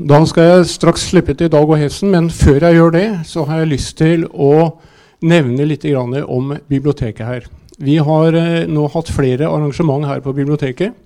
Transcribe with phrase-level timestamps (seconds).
[0.00, 3.42] Da skal jeg straks slippe til Dag og Hessen, men før jeg gjør det, så
[3.44, 4.80] har jeg lyst til å
[5.28, 7.44] nevne litt om biblioteket her.
[7.76, 10.96] Vi har eh, nå hatt flere arrangement her på biblioteket.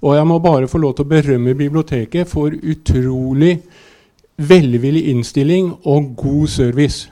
[0.00, 3.58] Og jeg må bare få lov til å berømme biblioteket for utrolig
[4.40, 7.10] velvillig innstilling og god service.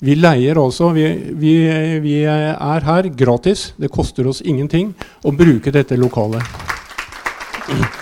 [0.00, 1.04] Vi leier altså vi,
[1.36, 1.56] vi,
[2.00, 3.74] vi, er her gratis.
[3.76, 6.40] Det koster oss ingenting å bruke dette lokalet.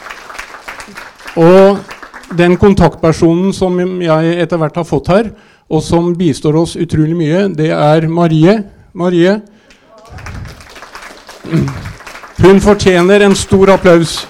[1.41, 1.90] Og
[2.39, 5.31] den kontaktpersonen som jeg etter hvert har fått her,
[5.71, 8.57] og som bistår oss utrolig mye, det er Marie.
[8.93, 9.39] Marie.
[12.41, 14.21] Hun fortjener en stor applaus.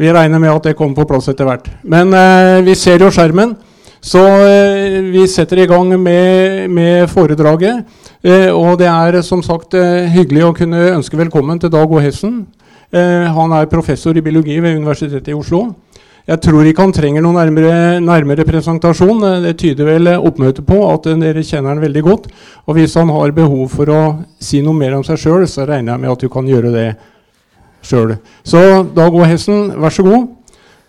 [0.00, 1.66] Vi regner med at det kommer på plass etter hvert.
[1.82, 3.52] Men eh, vi ser jo skjermen,
[4.00, 7.84] så eh, vi setter i gang med, med foredraget.
[8.20, 12.00] Eh, og det er som sagt eh, hyggelig å kunne ønske velkommen til Dag O.
[12.04, 12.42] Hessen.
[12.92, 15.70] Eh, han er professor i biologi ved Universitetet i Oslo.
[16.28, 19.24] Jeg tror ikke han trenger noen nærmere, nærmere, presentasjon.
[19.24, 22.26] Eh, det tyder vel oppmøtet på at eh, dere kjenner han veldig godt.
[22.68, 24.02] Og hvis han har behov for å
[24.36, 26.84] si noe mer om seg sjøl, så regner jeg med at du kan gjøre det
[27.88, 28.18] sjøl.
[28.44, 29.24] Så Dag O.
[29.24, 30.28] Hessen, vær så god.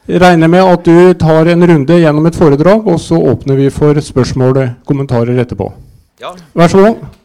[0.10, 3.72] Jeg regner med at du tar en runde gjennom et foredrag, og så åpner vi
[3.72, 5.72] for spørsmål og kommentarer etterpå.
[6.20, 6.36] Ja.
[6.58, 7.21] Vær så god.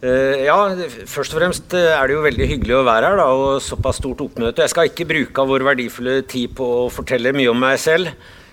[0.00, 0.56] Ja,
[1.04, 3.98] først og fremst eh, er det jo veldig hyggelig å være her da, og såpass
[4.00, 4.64] stort oppmøte.
[4.64, 8.08] Jeg skal ikke bruke av vår verdifulle tid på å fortelle mye om meg selv.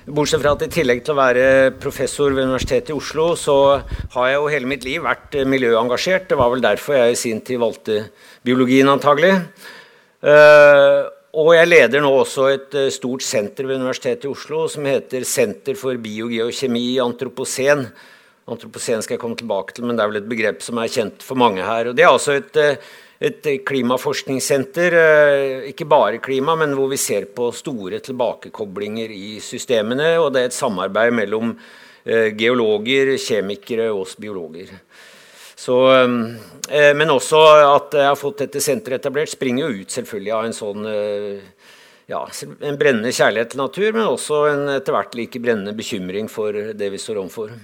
[0.07, 1.45] Bortsett fra at i tillegg til å være
[1.79, 3.55] professor ved Universitetet i Oslo, så
[4.15, 6.27] har jeg jo hele mitt liv vært eh, miljøengasjert.
[6.33, 8.01] Det var vel derfor jeg i sin tid valgte
[8.43, 9.37] biologien, antagelig.
[11.37, 15.77] Og jeg leder nå også et stort senter ved Universitetet i Oslo som heter Senter
[15.79, 17.85] for biogeokjemi antropocen
[18.47, 21.23] Antropocen skal jeg komme tilbake til, men det er vel et begrep som er kjent
[21.25, 21.89] for mange her.
[21.89, 22.77] Og det er altså et, eh,
[23.19, 30.15] et klimaforskningssenter, eh, ikke bare klima, men hvor vi ser på store tilbakekoblinger i systemene.
[30.21, 31.57] Og det er et samarbeid mellom
[32.05, 34.71] eh, geologer, kjemikere og oss biologer.
[35.57, 35.73] Så,
[36.69, 37.39] men også
[37.73, 40.85] at jeg har fått dette senteret etablert, springer jo ut selvfølgelig av en sånn
[42.05, 42.19] ja,
[42.61, 46.91] en brennende kjærlighet til natur, men også en etter hvert like brennende bekymring for det
[46.93, 47.55] vi står overfor.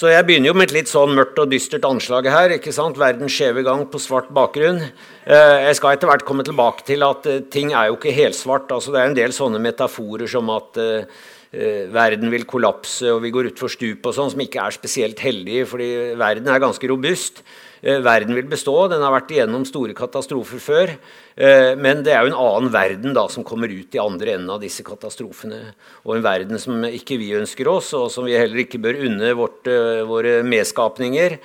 [0.00, 2.54] Så jeg begynner jo med et litt sånn mørkt og dystert anslag her.
[2.54, 2.96] ikke sant?
[2.96, 4.78] Verdens skjeve gang på svart bakgrunn.
[4.80, 8.72] Eh, jeg skal etter hvert komme tilbake til at eh, ting er jo ikke helsvart.
[8.72, 11.26] Altså, det er en del sånne metaforer som at uh,
[11.92, 15.66] verden vil kollapse og vi går utfor stupet og sånn, som ikke er spesielt heldige,
[15.68, 17.44] fordi verden er ganske robust.
[17.80, 18.76] Uh, verden vil bestå.
[18.92, 20.94] Den har vært igjennom store katastrofer før.
[21.40, 24.50] Eh, men det er jo en annen verden da som kommer ut i andre enden
[24.52, 25.60] av disse katastrofene.
[26.04, 29.32] Og en verden som ikke vi ønsker oss, og som vi heller ikke bør unne
[29.38, 31.38] vårt, eh, våre medskapninger.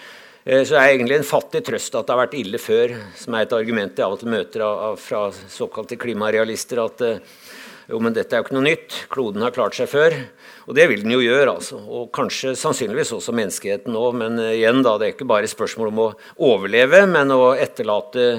[0.46, 3.34] Eh, så det er egentlig en fattig trøst at det har vært ille før, som
[3.34, 6.84] er et argument jeg av og til møter av, fra såkalte klimarealister.
[6.84, 7.22] At
[7.90, 9.00] jo, men dette er jo ikke noe nytt.
[9.13, 10.16] Kloden har klart seg før.
[10.66, 11.78] Og det vil den jo gjøre, altså.
[11.78, 14.06] Og kanskje sannsynligvis også menneskeheten nå.
[14.18, 16.12] Men igjen, da, det er ikke bare spørsmål om å
[16.50, 18.29] overleve, men å etterlate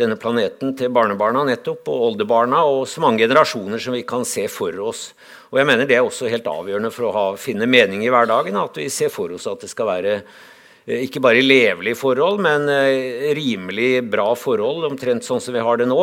[0.00, 4.46] denne planeten til barnebarna nettopp, og oldebarna, og så mange generasjoner som vi kan se
[4.50, 5.10] for oss.
[5.52, 8.56] Og jeg mener Det er også helt avgjørende for å ha, finne mening i hverdagen,
[8.56, 12.68] at vi ser for oss at det skal være eh, ikke bare levelige forhold, men
[12.72, 16.02] eh, rimelig bra forhold, omtrent sånn som vi har det nå,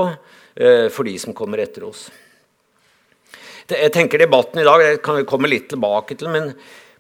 [0.55, 2.07] eh, for de som kommer etter oss.
[3.75, 6.31] Jeg tenker Debatten i dag det kan vi komme litt tilbake til.
[6.33, 6.53] men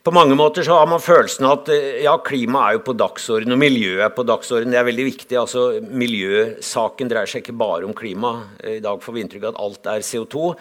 [0.03, 2.95] på mange måter så har man følelsen av at eh, ja, klima er jo på
[2.97, 4.71] dagsorden, og miljøet er på dagsorden.
[4.71, 5.35] Det er veldig viktig.
[5.37, 8.31] altså Miljøsaken dreier seg ikke bare om klima.
[8.63, 10.53] I dag får vi inntrykk av at alt er CO2.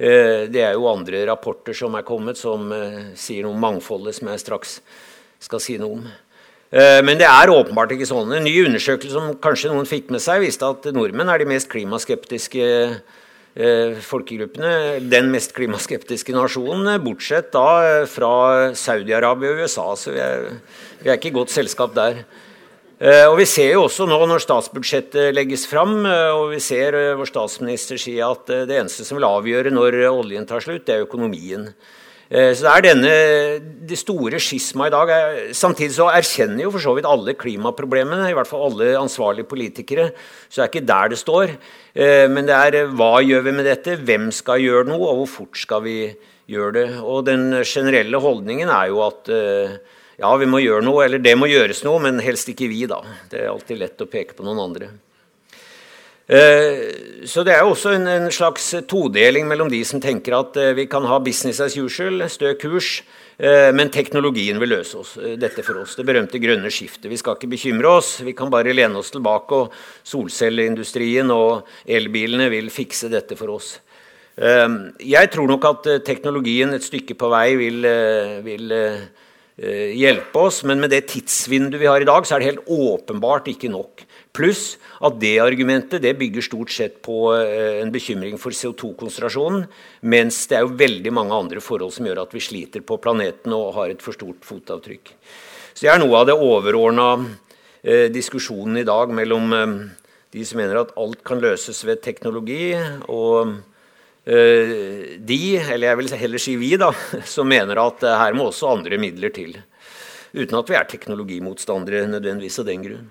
[0.00, 4.18] Eh, det er jo andre rapporter som er kommet, som eh, sier noe om mangfoldet,
[4.18, 4.80] som jeg straks
[5.40, 6.10] skal si noe om.
[6.70, 8.30] Men det er åpenbart ikke sånn.
[8.36, 11.66] En ny undersøkelse som kanskje noen fikk med seg, viste at nordmenn er de mest
[11.72, 12.92] klimaskeptiske Eh,
[14.06, 19.88] folkegruppene den mest klimaskeptiske nasjonen, bortsett da eh, fra Saudi-Arabia og USA.
[19.98, 20.46] Så vi er,
[21.02, 22.22] vi er ikke i godt selskap der.
[23.00, 27.26] Eh, og Vi ser jo også nå når statsbudsjettet legges fram, og vi ser vår
[27.32, 31.72] statsminister si at det eneste som vil avgjøre når oljen tar slutt, det er økonomien.
[32.30, 33.12] Eh, så det er denne,
[33.90, 35.10] det store skisma i dag.
[35.56, 40.10] Samtidig så erkjenner jo for så vidt alle klimaproblemene, i hvert fall alle ansvarlige politikere.
[40.46, 41.56] Så det er ikke der det står.
[41.94, 45.24] Eh, men det er eh, hva gjør vi med dette, hvem skal gjøre noe, og
[45.24, 45.96] hvor fort skal vi
[46.50, 46.88] gjøre det.
[47.02, 51.50] Og den generelle holdningen er jo at ja, vi må gjøre noe, eller det må
[51.50, 53.02] gjøres noe, men helst ikke vi, da.
[53.30, 54.90] Det er alltid lett å peke på noen andre.
[56.30, 60.76] Eh, så det er også en, en, slags todeling mellom de som tenker at eh,
[60.78, 63.00] vi kan ha business as usual, stø kurs,
[63.40, 65.94] Eh, men teknologien vil løse oss, dette for oss.
[65.96, 67.08] Det berømte grønne skiftet.
[67.08, 68.18] Vi skal ikke bekymre oss.
[68.26, 69.72] Vi kan bare lene oss tilbake, og
[70.04, 73.78] solcelleindustrien og elbilene vil fikse dette for oss.
[74.40, 77.84] Jeg tror nok at teknologien et stykke på vei vil,
[78.46, 78.72] vil
[80.00, 83.50] hjelpe oss, men med det tidsvinduet vi har i dag, så er det helt åpenbart
[83.52, 84.06] ikke nok.
[84.36, 89.64] Pluss at det argumentet det bygger stort sett på eh, en bekymring for CO2-konsentrasjonen,
[90.06, 93.54] mens det er jo veldig mange andre forhold som gjør at vi sliter på planeten
[93.56, 95.10] og har et for stort fotavtrykk.
[95.74, 97.08] Så det er noe av det overordna
[97.82, 99.76] eh, diskusjonen i dag mellom eh,
[100.30, 102.70] de som mener at alt kan løses ved teknologi,
[103.10, 103.56] og
[104.30, 106.94] eh, de, eller jeg vil heller si vi, da,
[107.34, 109.58] som mener at her må også andre midler til.
[110.30, 113.08] Uten at vi er teknologimotstandere nødvendigvis av den grunn.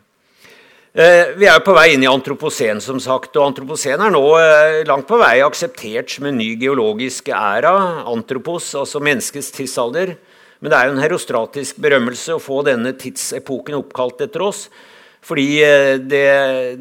[0.89, 3.35] Eh, vi er jo på vei inn i antropocen, som sagt.
[3.37, 7.75] Og antropocen er nå eh, langt på vei akseptert som en ny geologisk æra.
[8.09, 10.15] Antropos, altså menneskets tidsalder.
[10.59, 14.65] Men det er jo en herostratisk berømmelse å få denne tidsepoken oppkalt etter oss.
[15.29, 16.25] Fordi eh, det,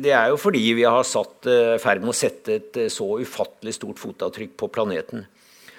[0.01, 1.51] det er jo fordi vi har satt
[1.83, 5.27] ferd med å sette et så ufattelig stort fotavtrykk på planeten.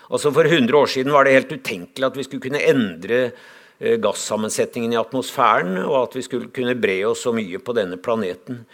[0.10, 3.31] Altså For 100 år siden var det helt utenkelig at vi skulle kunne endre
[3.80, 8.66] gassammensetningen i atmosfæren, og at vi skulle kunne bre oss så mye på denne planeten.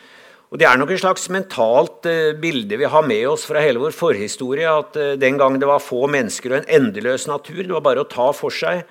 [0.56, 3.82] Og Det er nok et slags mentalt eh, bilde vi har med oss fra hele
[3.82, 4.70] vår forhistorie.
[4.70, 8.06] At eh, den gang det var få mennesker og en endeløs natur, det var bare
[8.06, 8.86] å ta for seg.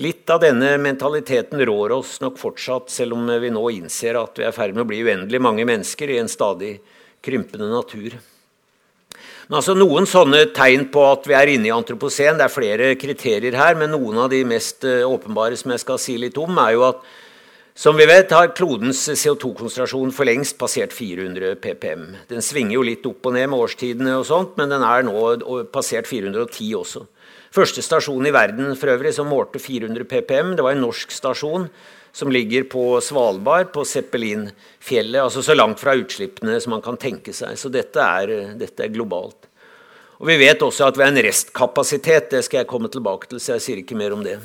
[0.00, 4.46] Litt av denne mentaliteten rår oss nok fortsatt, selv om vi nå innser at vi
[4.46, 6.76] er i ferd med å bli uendelig mange mennesker i en stadig
[7.26, 8.14] krympende natur.
[9.50, 12.92] Men altså Noen sånne tegn på at vi er inne i antroposen, det er flere
[12.94, 16.54] kriterier her, men noen av de mest eh, åpenbare som jeg skal si litt om,
[16.62, 17.02] er jo at
[17.74, 22.06] som vi vet, har klodens CO2-konsentrasjon for lengst passert 400 ppm.
[22.30, 25.24] Den svinger jo litt opp og ned med årstidene, og sånt, men den er nå
[25.74, 27.06] passert 410 også.
[27.50, 31.66] Første stasjon i verden for øvrig som målte 400 ppm, det var en norsk stasjon
[32.12, 35.22] som ligger på Svalbard, på Zeppelinfjellet.
[35.22, 37.58] Altså så langt fra utslippene som man kan tenke seg.
[37.58, 39.48] Så dette er, dette er globalt.
[40.20, 42.32] Og Vi vet også at vi har en restkapasitet.
[42.34, 44.36] Det skal jeg komme tilbake til, så jeg sier ikke mer om det.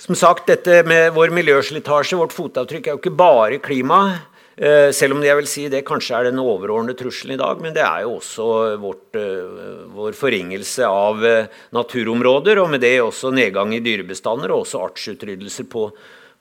[0.00, 4.00] Som sagt, dette med vår miljøslitasje, vårt fotavtrykk, er jo ikke bare klima.
[4.56, 7.74] Eh, selv om jeg vil si det kanskje er den overordnede trusselen i dag, men
[7.76, 8.46] det er jo også
[8.80, 14.64] vårt, eh, vår forringelse av eh, naturområder, og med det også nedgang i dyrebestander og
[14.64, 15.90] også artsutryddelser på,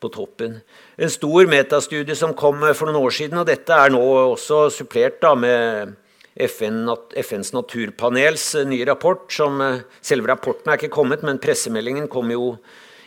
[0.01, 0.59] på toppen.
[0.97, 4.01] En stor metastudie som kom for noen år siden, og dette er nå
[4.35, 5.95] også supplert da, med
[6.35, 6.83] FN,
[7.15, 9.25] FNs naturpanels eh, nye rapport.
[9.31, 12.57] som eh, Selve rapporten er ikke kommet, men pressemeldingen kom jo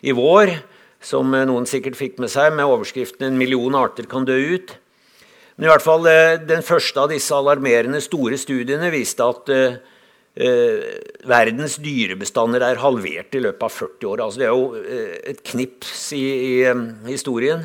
[0.01, 0.55] i vår.
[1.05, 4.75] Som eh, noen sikkert fikk med seg, med overskriften 'En million arter kan dø ut'.
[5.57, 6.05] Men i hvert fall
[6.47, 9.51] den første av disse alarmerende store studiene viste at
[10.39, 14.23] verdens dyrebestander er halvert i løpet av 40 år.
[14.23, 16.25] Altså, det er jo eh, et knips i,
[16.63, 17.65] i historien.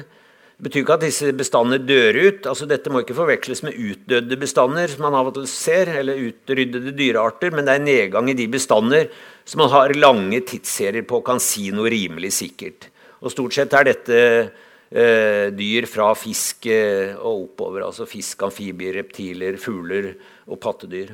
[0.54, 2.48] Det betyr ikke at disse bestandene dør ut.
[2.50, 6.22] altså Dette må ikke forveksles med utdødde bestander, som man av og til ser, eller
[6.30, 9.10] utryddede dyrearter, men det er nedgang i de bestander
[9.46, 12.88] som man har lange tidsserier på og kan si noe rimelig sikkert.
[13.22, 17.86] Og Stort sett er dette eh, dyr fra fisk eh, og oppover.
[17.90, 20.14] Altså fisk, amfibier, reptiler, fugler
[20.48, 21.14] og pattedyr.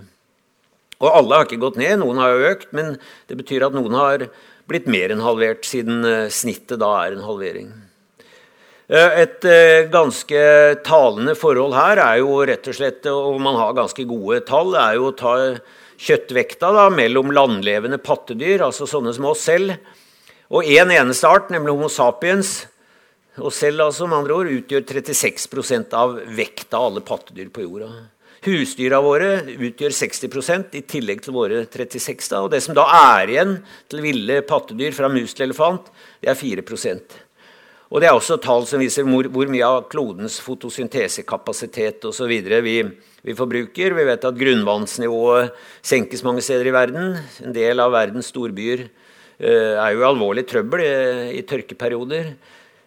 [1.00, 2.98] Og alle har ikke gått ned, noen har jo økt, men
[3.30, 4.26] det betyr at noen har
[4.70, 7.70] blitt mer enn halvert, siden eh, snittet da er en halvering.
[8.90, 10.42] Eh, et eh, ganske
[10.86, 14.98] talende forhold her er jo rett og slett, og man har ganske gode tall, er
[15.00, 15.36] jo å ta
[16.00, 19.78] kjøttvekta da, mellom landlevende pattedyr, altså sånne som oss selv,
[20.50, 22.64] og én en eneste art, nemlig Homo sapiens,
[23.40, 27.92] og selv altså, med andre ord, utgjør 36% av vekta av alle pattedyr på jorda.
[28.46, 32.86] Husdyra våre utgjør 60% i tillegg til våre 36 da, Og det som da
[33.18, 33.58] er igjen
[33.92, 35.90] til ville pattedyr fra mus til elefant,
[36.24, 37.18] det er 4%
[37.90, 42.32] Og Det er også tall som viser hvor, hvor mye av klodens fotosyntesekapasitet osv.
[42.64, 42.76] Vi,
[43.26, 43.96] vi forbruker.
[43.98, 47.18] Vi vet at grunnvannsnivået senkes mange steder i verden.
[47.44, 50.94] En del av verdens storbyer uh, er jo i alvorlig trøbbel i,
[51.42, 52.32] i tørkeperioder.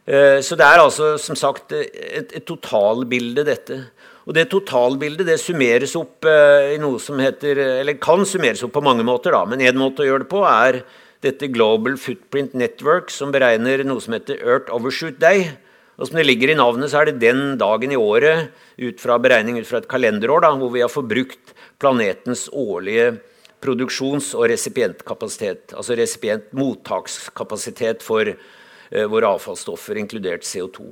[0.06, 3.82] Uh, så det er altså som sagt et, et totalbilde, dette.
[4.22, 8.74] Og Det totalbildet det summeres opp eh, i noe som heter, eller kan summeres opp
[8.76, 10.82] på mange måter, da, men én måte å gjøre det på er
[11.22, 15.50] dette Global Footprint Network, som beregner noe som heter Earth Overshoot Day.
[15.98, 18.50] Og Som det ligger i navnet, så er det den dagen i året
[18.80, 21.52] ut fra beregning ut fra et kalenderår da, hvor vi har forbrukt
[21.82, 23.20] planetens årlige
[23.62, 25.76] produksjons- og resipientkapasitet.
[25.76, 30.88] Altså resipient mottakskapasitet for eh, våre avfallsstoffer, inkludert CO2.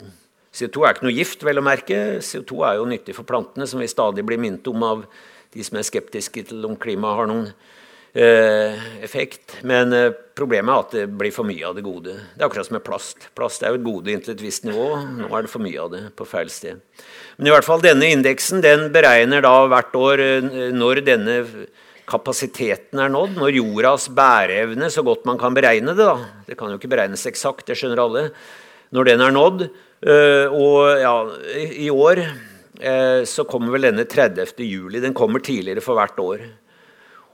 [0.50, 1.98] CO2 er ikke noe gift, vel å merke.
[2.26, 5.04] CO2 er jo nyttig for plantene, som vi stadig blir minnet om av
[5.54, 7.46] de som er skeptiske til om klimaet har noen
[8.14, 9.58] eh, effekt.
[9.66, 12.16] Men eh, problemet er at det blir for mye av det gode.
[12.34, 13.28] Det er akkurat som med plast.
[13.38, 14.88] Plast er jo et gode inntil et visst nivå.
[15.20, 16.80] Nå er det for mye av det på feil sted.
[17.38, 21.38] Men i hvert fall denne indeksen den beregner da hvert år eh, når denne
[22.10, 26.16] kapasiteten er nådd, når jordas bæreevne, så godt man kan beregne det da,
[26.48, 28.24] Det kan jo ikke beregnes eksakt, det skjønner alle.
[28.90, 29.68] Når den er nådd.
[30.00, 31.14] Eh, og ja,
[31.76, 34.56] i år eh, så kommer vel denne 30.
[34.64, 35.02] juli.
[35.02, 36.46] Den kommer tidligere for hvert år.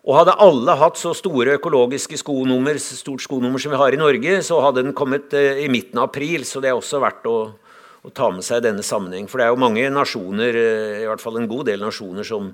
[0.07, 4.39] Og hadde alle hatt så store økologiske skonummer, stort skonummer som vi har i Norge,
[4.47, 6.47] så hadde den kommet eh, i midten av april.
[6.47, 7.37] Så det er også verdt å,
[8.03, 9.31] å ta med seg i denne sammenheng.
[9.31, 10.59] For det er jo mange nasjoner,
[11.05, 12.51] i hvert fall en god del nasjoner, som,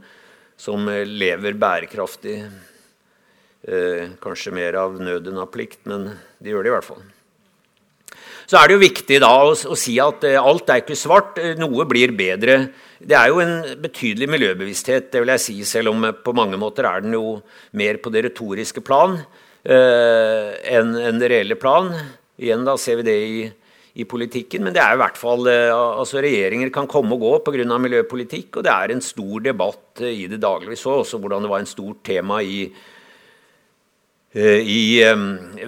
[0.60, 2.36] som lever bærekraftig.
[3.62, 6.08] Eh, kanskje mer av nød enn av plikt, men
[6.42, 7.04] de gjør det i hvert fall.
[8.46, 11.38] Så er det jo viktig da å, å si at eh, alt er ikke svart.
[11.60, 12.64] Noe blir bedre
[13.02, 16.86] det er jo en betydelig miljøbevissthet, det vil jeg si, selv om på mange måter
[16.88, 17.40] er den jo
[17.78, 21.90] mer på det retoriske plan eh, enn en det reelle plan.
[22.38, 23.42] Igjen da ser vi det i,
[24.02, 27.34] i politikken, men det er i hvert fall eh, altså Regjeringer kan komme og gå
[27.48, 27.78] pga.
[27.78, 30.76] miljøpolitikk, og det er en stor debatt eh, i det daglige.
[30.76, 32.91] Vi så også hvordan det var en stort tema i Eh,
[34.32, 35.02] i,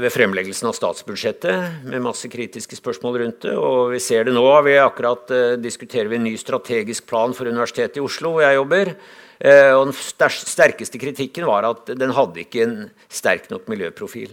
[0.00, 3.52] ved fremleggelsen av statsbudsjettet med masse kritiske spørsmål rundt det.
[3.60, 4.46] Og vi ser det nå.
[4.64, 8.56] Vi akkurat uh, diskuterer vi en ny strategisk plan for Universitetet i Oslo, hvor jeg
[8.56, 8.94] jobber.
[9.36, 12.76] Uh, og Den sterkeste kritikken var at den hadde ikke en
[13.12, 14.32] sterk nok miljøprofil.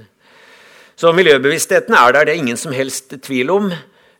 [0.95, 3.71] Så miljøbevisstheten er der, det er ingen som helst tvil om.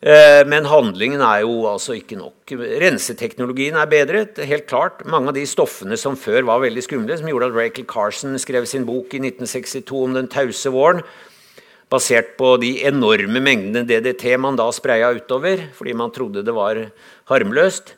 [0.02, 2.50] Eh, men handlingen er jo altså ikke nok.
[2.82, 4.36] Renseteknologien er bedret.
[4.36, 5.04] helt klart.
[5.06, 8.66] Mange av de stoffene som før var veldig skumle, som gjorde at Rachel Carson skrev
[8.66, 11.02] sin bok i 1962 om den tause våren,
[11.88, 16.90] basert på de enorme mengdene DDT man da spraya utover, fordi man trodde det var
[17.30, 17.94] harmløst.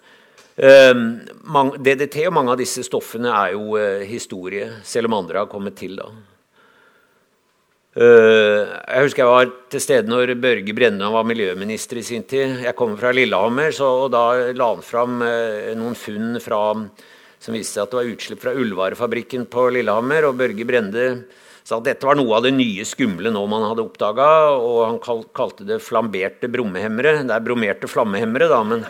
[0.56, 5.48] Eh, DDT og mange av disse stoffene er jo eh, historie, selv om andre har
[5.48, 6.12] kommet til da.
[7.94, 12.64] Eh, jeg husker jeg var til stede når Børge Brende var miljøminister i sin tid.
[12.64, 16.58] Jeg kommer fra Lillehammer, så, og da la han fram eh, noen funn fra,
[17.38, 20.26] som viste seg at det var utslipp fra ullvarefabrikken på Lillehammer.
[20.26, 21.08] og Børge Brende
[21.64, 24.28] sa at dette var noe av det nye skumle nå man hadde oppdaga.
[24.58, 24.98] Og han
[25.30, 27.20] kalte det flamberte brommehemmere.
[27.22, 28.82] Det er bromerte flammehemmere, da, men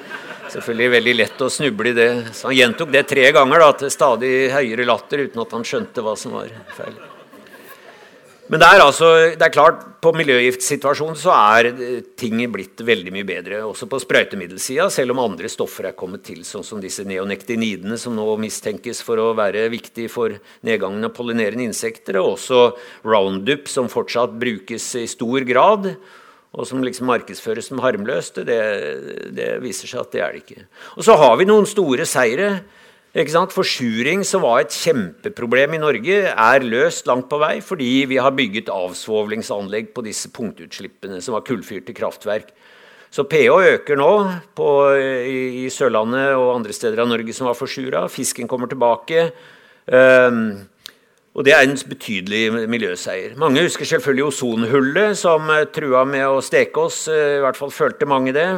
[0.49, 2.13] selvfølgelig veldig lett å snuble i det.
[2.33, 6.07] Så han gjentok det tre ganger da, til stadig høyere latter uten at han skjønte
[6.09, 6.97] hva som var feil.
[8.53, 13.13] Men det er, altså, det er klart, på miljøgiftsituasjonen så er eh, ting blitt veldig
[13.15, 13.63] mye bedre.
[13.65, 18.13] Også på sprøytemiddelsida, selv om andre stoffer er kommet til, sånn som disse neonektinidene, som
[18.17, 20.37] nå mistenkes for å være viktig for
[20.69, 22.67] nedgangen av pollinerende insekter, og også
[23.09, 25.95] Roundup, som fortsatt brukes i stor grad.
[26.55, 28.37] Og som liksom markedsføres som harmløst.
[28.47, 28.61] Det,
[29.35, 30.67] det viser seg at det er det ikke.
[30.95, 32.61] Og så har vi noen store seire.
[33.15, 38.35] Forsuring, som var et kjempeproblem i Norge, er løst langt på vei fordi vi har
[38.35, 42.51] bygget avsvovlingsanlegg på disse punktutslippene, som var kullfyrte kraftverk.
[43.15, 44.11] Så pH øker nå
[44.59, 44.69] på,
[44.99, 48.09] i, i, Sørlandet og andre steder av Norge som var forsura.
[48.11, 49.29] Fisken kommer tilbake.
[49.87, 50.67] Um,
[51.35, 53.37] og det er en betydelig miljøseier.
[53.39, 57.05] Mange husker selvfølgelig ozonhullet, som trua med å steke oss.
[57.07, 58.49] I hvert fall følte mange det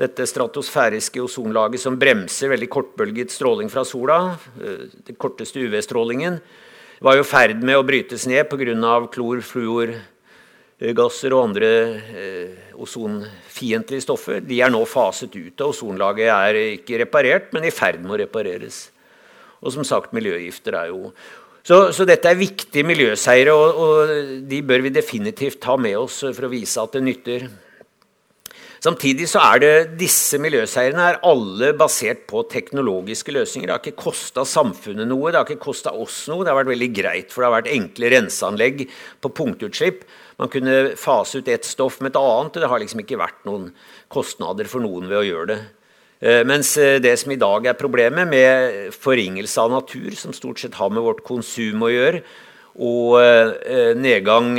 [0.00, 4.20] dette stratosfæriske ozonlaget som bremser veldig kortbølget stråling fra sola,
[4.62, 6.40] eh, den korteste UV-strålingen,
[7.00, 9.08] var i ferd med å brytes ned pga.
[9.08, 9.94] klor, fluor,
[10.96, 11.68] gasser og andre
[12.16, 14.40] eh, ozonfiendtlige stoffer.
[14.40, 15.60] De er nå faset ut.
[15.60, 18.90] og Ozonlaget er ikke reparert, men i ferd med å repareres.
[19.60, 21.12] Og som sagt, miljøgifter er jo
[21.62, 24.12] så, så dette er viktige miljøseire, og, og
[24.48, 27.44] de bør vi definitivt ta med oss for å vise at det nytter.
[28.80, 33.68] Samtidig så er det disse miljøseirene er alle basert på teknologiske løsninger.
[33.68, 36.46] Det har ikke kosta samfunnet noe, det har ikke kosta oss noe.
[36.46, 38.86] Det har vært veldig greit, for det har vært enkle renseanlegg
[39.20, 40.06] på punktutslipp.
[40.40, 43.44] Man kunne fase ut ett stoff med et annet, og det har liksom ikke vært
[43.44, 43.68] noen
[44.08, 45.60] kostnader for noen ved å gjøre det.
[46.20, 50.60] Eh, mens eh, det som i dag er problemet med forringelse av natur, som stort
[50.60, 52.24] sett har med vårt konsum å gjøre,
[52.80, 54.54] og eh, nedgang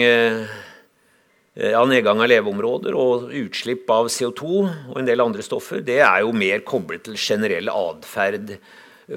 [1.62, 6.00] Eh, av nedgang av leveområder og utslipp av CO2 og en del andre stoffer, det
[6.02, 8.56] er jo mer koblet til generell atferd,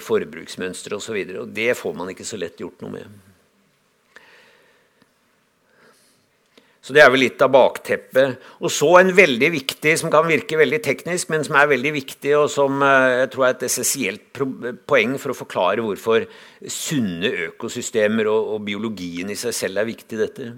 [0.05, 1.15] forbruksmønstre osv.
[1.23, 3.15] Og, så og det får man ikke så lett gjort noe med.
[6.85, 8.43] Så det er vel litt av bakteppet.
[8.61, 12.35] Og så en veldig viktig, som kan virke veldig teknisk, men som er veldig viktig,
[12.37, 14.43] og som eh, jeg tror er et essensielt
[14.85, 16.29] poeng for å forklare hvorfor
[16.69, 20.53] sunne økosystemer og, og biologien i seg selv er viktig i dette.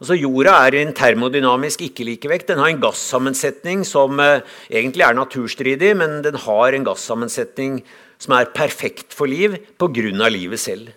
[0.00, 2.48] Altså Jorda er en termodynamisk ikke-likevekt.
[2.48, 4.40] Den har en gassammensetning som eh,
[4.72, 7.82] egentlig er naturstridig, men den har en gassammensetning
[8.20, 10.28] som er perfekt for liv pga.
[10.32, 10.88] livet selv.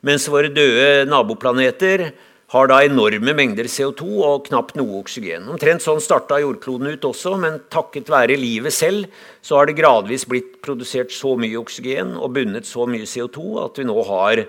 [0.00, 2.12] Mens våre døde naboplaneter
[2.48, 5.50] har da enorme mengder CO2 og knapt noe oksygen.
[5.52, 9.10] Omtrent sånn starta jordkloden ut også, men takket være livet selv
[9.44, 13.76] så har det gradvis blitt produsert så mye oksygen og bundet så mye CO2 at
[13.76, 14.46] vi nå har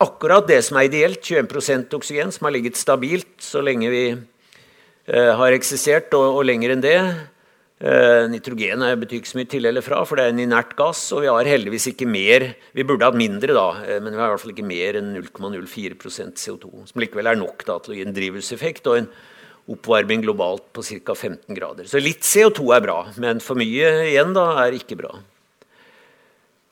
[0.00, 5.32] akkurat det som er ideelt, 21 oksygen, som har ligget stabilt så lenge vi eh,
[5.36, 6.96] har eksistert, og, og lenger enn det.
[7.80, 11.06] Eh, nitrogen betyr ikke så mye til eller fra, for det er en inert gass.
[11.16, 14.28] Og vi har heldigvis ikke mer Vi burde hatt mindre, da, uh, men vi har
[14.28, 16.84] i hvert fall ikke mer enn 0,04% CO2.
[16.90, 19.10] Som likevel er nok da, til å gi en drivhuseffekt og en
[19.70, 21.14] oppvarming globalt på ca.
[21.14, 21.88] 15 grader.
[21.88, 25.14] Så litt CO2 er bra, men for mye igjen da, er ikke bra.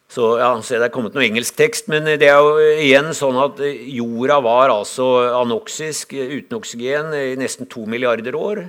[0.09, 3.37] Så ja, så Det er kommet noe engelsk tekst, men det er jo igjen sånn
[3.43, 8.63] at jorda var altså anoksisk, uten oksygen, i nesten to milliarder år.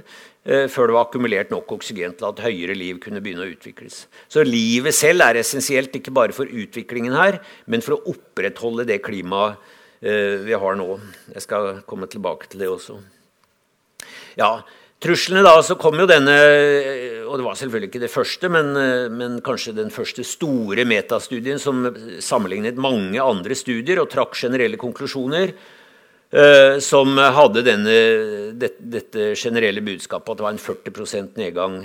[0.49, 4.05] Eh, før det var akkumulert nok oksygen til at høyere liv kunne begynne å utvikles.
[4.31, 9.01] Så livet selv er essensielt ikke bare for utviklingen her, men for å opprettholde det
[9.05, 9.59] klimaet
[10.01, 10.95] eh, vi har nå.
[11.35, 12.97] Jeg skal komme tilbake til det også.
[14.39, 14.61] Ja,
[14.99, 16.33] Truslene da, så kom jo denne,
[17.23, 18.73] og det var selvfølgelig ikke det første, men,
[19.15, 21.85] men, kanskje den første store metastudien som
[22.19, 25.55] sammenlignet mange andre studier og trakk generelle konklusjoner.
[26.29, 27.93] Eh, som hadde denne,
[28.53, 31.79] det, dette generelle budskapet at det var en 40 nedgang,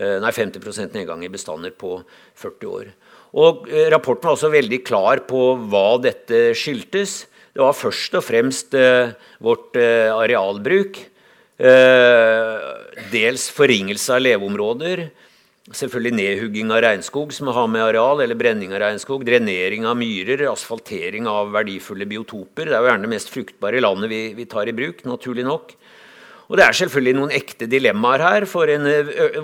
[0.00, 1.98] eh, nei, 50% nedgang i bestander på
[2.40, 2.88] 40 år.
[3.36, 7.26] Og eh, Rapporten var også veldig klar på hva dette skyldtes.
[7.52, 8.74] Det var først og fremst
[9.42, 11.00] vårt arealbruk.
[11.58, 15.08] Dels forringelse av leveområder
[15.68, 20.46] Selvfølgelig nedhugging av regnskog som har med areal, eller brenning av regnskog, drenering av myrer,
[20.48, 22.70] asfaltering av verdifulle biotoper.
[22.70, 25.74] Det er jo gjerne det mest fruktbare landet vi, vi tar i bruk, naturlig nok.
[26.48, 28.88] Og det er selvfølgelig noen ekte dilemmaer her, for en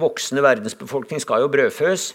[0.01, 2.15] voksende verdensbefolkning skal jo brødføs.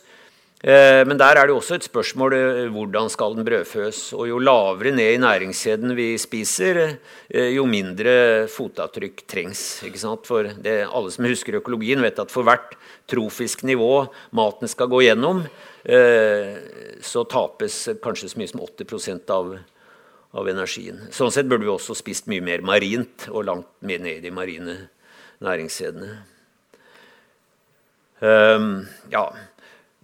[0.60, 4.12] Eh, men der er det også et spørsmål eh, hvordan skal den brødføs.
[4.18, 6.98] Og jo lavere ned i næringskjeden vi spiser,
[7.32, 9.80] eh, jo mindre fotavtrykk trengs.
[10.28, 12.76] For det, alle som husker økologien, vet at for hvert
[13.08, 15.46] trofisk nivå maten skal gå gjennom,
[17.02, 19.54] så tapes kanskje så mye som 80% av,
[20.36, 21.00] av energien.
[21.16, 24.34] Sånn sett burde vi også spist mye mer marint og langt mer ned i de
[24.36, 24.76] marine
[25.42, 26.20] næringskjedene.
[28.20, 29.24] Um, ja,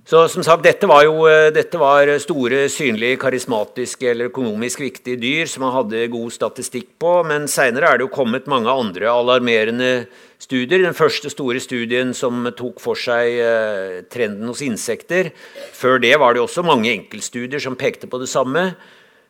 [0.06, 5.18] så som sagt, dette var jo eh, dette var store, synlige, karismatiske eller økonomisk viktige
[5.18, 7.14] dyr som man hadde god statistikk på.
[7.26, 9.90] Men seinere er det jo kommet mange andre alarmerende
[10.38, 10.84] studier.
[10.86, 15.32] Den første store studien som tok for seg eh, trenden hos insekter.
[15.74, 18.76] Før det var det også mange enkeltstudier som pekte på det samme.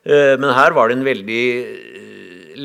[0.04, 1.46] Eh, men her var det en veldig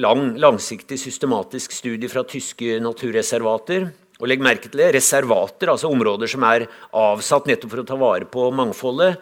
[0.04, 3.88] lang, langsiktig, systematisk studie fra tyske naturreservater
[4.22, 7.98] og legg merke til det, reservater, altså områder som er avsatt nettopp for å ta
[7.98, 9.18] vare på mangfoldet,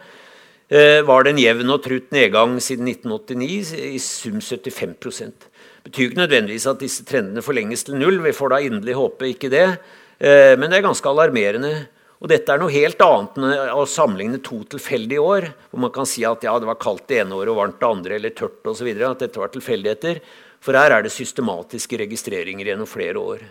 [0.68, 6.10] eh, var det en jevn og trutt nedgang siden 1989, i sum 75 Det betyr
[6.10, 8.20] ikke nødvendigvis at disse trendene forlenges til null.
[8.20, 9.78] Vi får da inderlig håpe ikke det.
[10.20, 11.88] Eh, men det er ganske alarmerende.
[12.20, 16.04] Og dette er noe helt annet enn å sammenligne to tilfeldige år, hvor man kan
[16.04, 18.68] si at ja, det var kaldt det ene året og varmt det andre, eller tørt
[18.68, 18.90] osv.
[18.92, 20.20] At dette var tilfeldigheter.
[20.60, 23.46] For her er det systematiske registreringer gjennom flere år.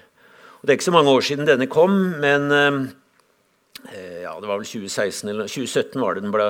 [0.59, 2.79] Og det er ikke så mange år siden denne kom, men eh,
[3.95, 6.49] eh ja, det var vel 2016 eller 2017 var det den ble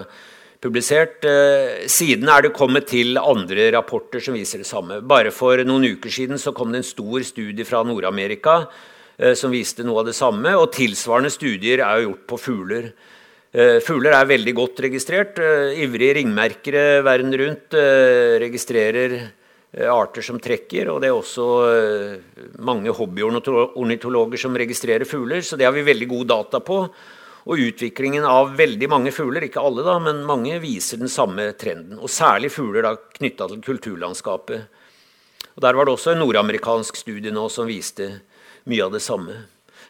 [0.64, 1.22] publisert.
[1.30, 5.00] Eh, siden er det kommet til andre rapporter som viser det samme.
[5.06, 8.64] Bare for noen uker siden så kom det en stor studie fra Nord-Amerika
[9.36, 10.54] som viste noe av det samme.
[10.56, 12.86] Og tilsvarende studier er jo gjort på fugler.
[13.84, 15.42] Fugler er veldig godt registrert.
[15.76, 17.76] Ivrige ringmerkere verden rundt
[18.40, 19.18] registrerer
[19.78, 25.68] arter som trekker, og det er også eh, mange hobbyornitologer som registrerer fugler, så det
[25.68, 26.82] har vi veldig god data på.
[27.50, 32.02] Og utviklingen av veldig mange fugler, ikke alle, da, men mange, viser den samme trenden.
[32.02, 34.82] Og særlig fugler knytta til kulturlandskapet.
[35.56, 38.10] Og Der var det også en nordamerikansk studie nå som viste
[38.70, 39.38] mye av det samme.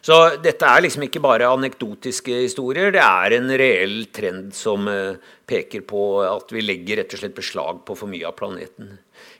[0.00, 5.18] Så dette er liksom ikke bare anekdotiske historier, det er en reell trend som eh,
[5.44, 8.94] peker på at vi legger rett og slett beslag på for mye av planeten.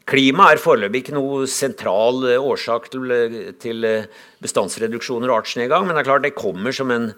[0.08, 3.50] Klima er foreløpig ikke noe sentral eh, årsak til, eh,
[3.86, 4.08] eh,
[4.42, 7.12] bestandsreduksjoner og artsnedgang, men det er klart det kommer som en,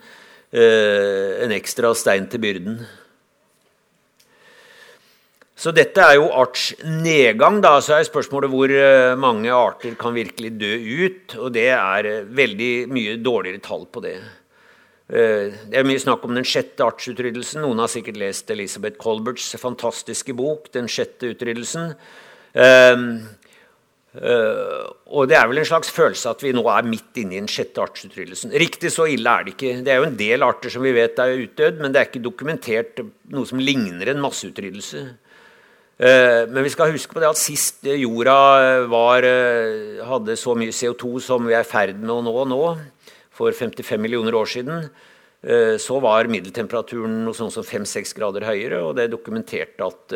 [0.53, 2.83] en ekstra stein til byrden.
[5.57, 7.61] Så dette er jo artsnedgang.
[7.64, 8.73] Da, så er spørsmålet hvor
[9.23, 10.73] mange arter kan virkelig dø
[11.07, 11.37] ut.
[11.38, 14.16] Og det er veldig mye dårligere tall på det.
[15.07, 17.62] Det er mye snakk om den sjette artsutryddelsen.
[17.62, 21.95] Noen har sikkert lest Elisabeth Colberts fantastiske bok 'Den sjette utryddelsen'.
[22.53, 23.25] Uh,
[24.21, 27.41] uh, og det er vel en slags følelse at vi nå er midt inne i
[27.41, 28.53] den sjette artsutryddelsen.
[28.61, 29.75] Riktig så ille er det ikke.
[29.85, 32.25] Det er jo en del arter som vi vet er utdødd, men det er ikke
[32.25, 35.05] dokumentert noe som ligner en masseutryddelse.
[36.03, 38.37] Eh, men vi skal huske på det at sist jorda
[38.91, 39.27] var,
[40.09, 42.62] hadde så mye CO2 som vi er i ferd med å nå nå,
[43.33, 44.88] for 55 millioner år siden,
[45.83, 50.15] så var middeltemperaturen noe sånn som 5-6 grader høyere, og det dokumenterte at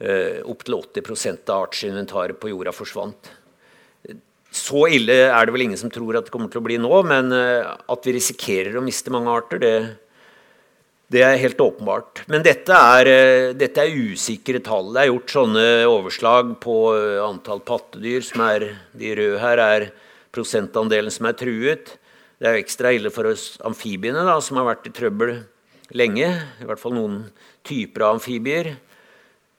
[0.00, 3.28] opptil 80% av artsinventaret på jorda forsvant.
[4.50, 7.02] Så ille er det vel ingen som tror at det kommer til å bli nå,
[7.04, 9.74] men at vi risikerer å miste mange arter, det,
[11.10, 12.22] det er helt åpenbart.
[12.30, 14.92] Men dette er, eh, dette er, usikre tall.
[14.94, 19.88] Det er gjort sånne overslag på eh, antall pattedyr som er De røde her er
[20.30, 21.96] prosentandelen som er truet.
[22.38, 25.34] Det er jo ekstra ille for oss amfibiene, da, som har vært i trøbbel
[25.90, 26.30] lenge.
[26.62, 27.24] I hvert fall noen
[27.66, 28.76] typer av amfibier.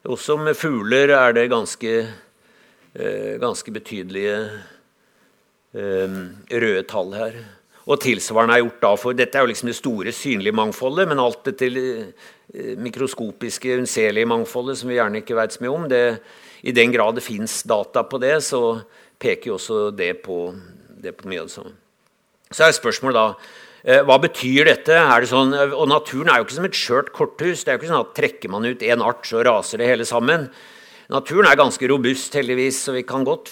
[0.10, 1.92] Også med fugler er det ganske,
[2.96, 4.38] eh, ganske betydelige
[5.72, 7.36] røde tall her.
[7.90, 11.20] Og tilsvarende er gjort da for Dette er jo liksom det store, synlige mangfoldet, men
[11.20, 15.88] alt det til eh, mikroskopiske, unnselige mangfoldet som vi gjerne ikke vet så mye om,
[15.90, 16.20] det,
[16.62, 18.82] i den grad det fins data på det, så
[19.22, 20.54] peker jo også det på,
[21.02, 21.74] det på mye av det samme.
[22.52, 24.94] Så er spørsmålet da eh, hva betyr dette?
[24.94, 27.64] Det sånn, og Naturen er jo ikke som et skjørt korthus.
[27.64, 30.06] det er jo ikke sånn at Trekker man ut én art, så raser det hele
[30.06, 30.46] sammen.
[31.10, 33.50] Naturen er ganske robust, heldigvis, så vi kan godt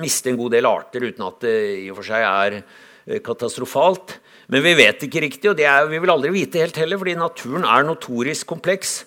[0.00, 2.62] miste en god del arter uten at det i og for seg er
[3.08, 4.18] Eh, katastrofalt.
[4.52, 7.64] Men vi vet ikke riktig, og er, vi vil aldri vite helt heller, fordi naturen
[7.64, 9.02] er notorisk kompleks.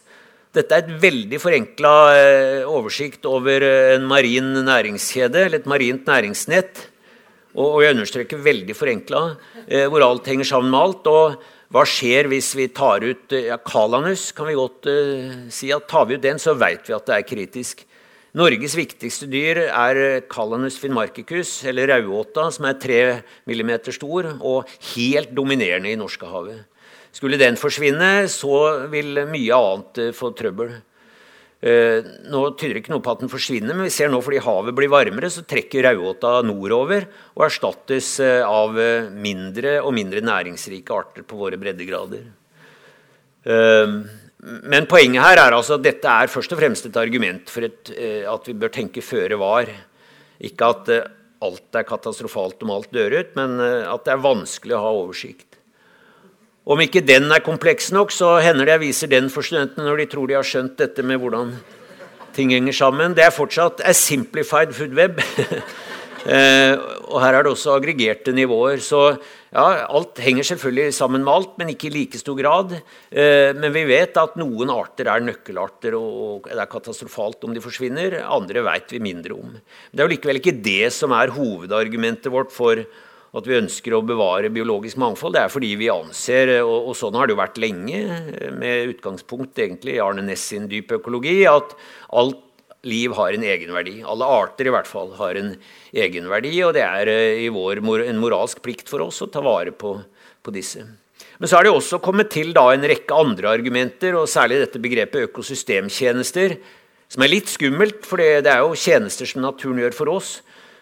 [0.53, 6.09] Dette er et veldig forenkla eh, oversikt over eh, en marin næringskjede, eller et marint
[6.09, 6.87] næringsnett.
[7.55, 9.21] Og, og jeg understreker veldig forenkla,
[9.67, 11.09] eh, hvor alt henger sammen med alt.
[11.11, 14.29] Og hva skjer hvis vi tar ut ja, Kalanus?
[14.35, 17.17] kan vi godt eh, si at Tar vi ut den, så veit vi at det
[17.17, 17.85] er kritisk.
[18.37, 22.99] Norges viktigste dyr er Calanus finmarkicus, eller rauåta, som er 3
[23.43, 26.61] mm stor og helt dominerende i Norskehavet.
[27.11, 30.77] Skulle den forsvinne, så vil mye annet eh, få trøbbel.
[31.61, 34.77] Eh, nå tyder ikke noe på at den forsvinner, men vi ser nå fordi havet
[34.77, 38.79] blir varmere, så trekker rauåta nordover og erstattes eh, av
[39.13, 42.25] mindre og mindre næringsrike arter på våre breddegrader.
[44.41, 47.91] Men poenget her er altså at dette er først og fremst et argument for et,
[47.93, 49.69] eh, at vi bør tenke føre var.
[50.41, 51.09] Ikke at eh,
[51.45, 54.93] alt er katastrofalt om alt dør ut, men eh, at det er vanskelig å ha
[55.03, 55.50] oversikt.
[56.61, 60.03] Om ikke den er kompleks nok, så hender det jeg viser den for studentene når
[60.03, 61.55] de tror de har skjønt dette med hvordan
[62.35, 63.15] ting henger sammen.
[63.17, 65.17] Det er fortsatt a simplified food web.
[67.11, 68.77] og her er det også aggregerte nivåer.
[68.77, 69.01] Så
[69.51, 72.77] ja, Alt henger selvfølgelig sammen med alt, men ikke i like stor grad.
[73.09, 77.63] Eh, men vi vet at noen arter er nøkkelarter, og det er katastrofalt om de
[77.63, 78.21] forsvinner.
[78.21, 79.55] Andre vet vi mindre om.
[79.57, 82.85] Men det er jo likevel ikke det som er hovedargumentet vårt for
[83.31, 85.37] at vi ønsker å bevare biologisk mangfold.
[85.37, 87.99] Det er fordi vi anser, og, og sånn har det jo vært lenge,
[88.59, 91.75] med utgangspunkt egentlig i Arne Næss sin dypøkologi, at
[92.19, 92.41] alt
[92.87, 93.99] liv har en egenverdi.
[94.07, 95.53] Alle arter i hvert fall har en
[95.93, 99.71] egenverdi, og det er eh, i vår, en moralsk plikt for oss å ta vare
[99.71, 99.95] på,
[100.41, 100.83] på disse.
[101.41, 104.81] Men så er det også kommet til da, en rekke andre argumenter, og særlig dette
[104.81, 106.57] begrepet økosystemtjenester,
[107.11, 110.39] som er litt skummelt, for det er jo tjenester som naturen gjør for oss.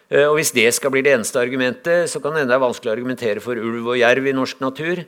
[0.10, 2.90] Eh, og Hvis det skal bli det eneste argumentet, så kan det det er vanskelig
[2.90, 5.04] å argumentere for ulv og jerv i norsk natur.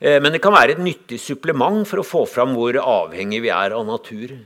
[0.00, 3.48] Eh, men det kan være et nyttig supplement for å få fram hvor avhengig vi
[3.48, 4.36] er av natur.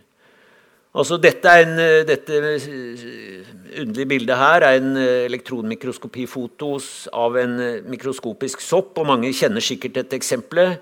[0.95, 2.33] Altså dette, eh, dette
[3.81, 9.97] underlige bildet her er en elektronmikroskopifotos elektronmikroskopifoto av en mikroskopisk sopp, og mange kjenner sikkert
[9.97, 10.79] et eksempel.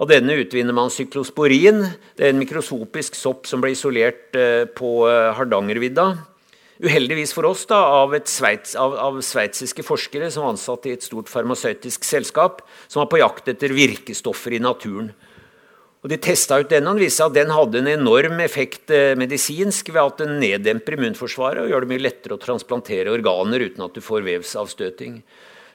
[0.00, 1.82] Av denne utvinner man syklosporin.
[2.16, 4.32] Det er en mikroskopisk sopp som ble isolert
[4.74, 6.29] på Hardangervidda.
[6.80, 11.04] Uheldigvis for oss da, av, sveits, av, av sveitsiske forskere som var ansatt i et
[11.04, 15.10] stort farmasøytisk selskap, som var på jakt etter virkestoffer i naturen.
[16.00, 19.12] Og De testa ut den, og det viste at den hadde en enorm effekt eh,
[19.20, 23.84] medisinsk ved at den neddemper immunforsvaret og gjør det mye lettere å transplantere organer uten
[23.84, 25.20] at du får vevsavstøting.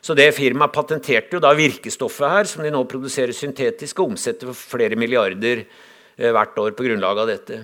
[0.02, 4.50] Så det Firmaet patenterte jo da virkestoffet her, som de nå produserer syntetisk, og omsetter
[4.50, 7.62] for flere milliarder eh, hvert år på grunnlag av dette.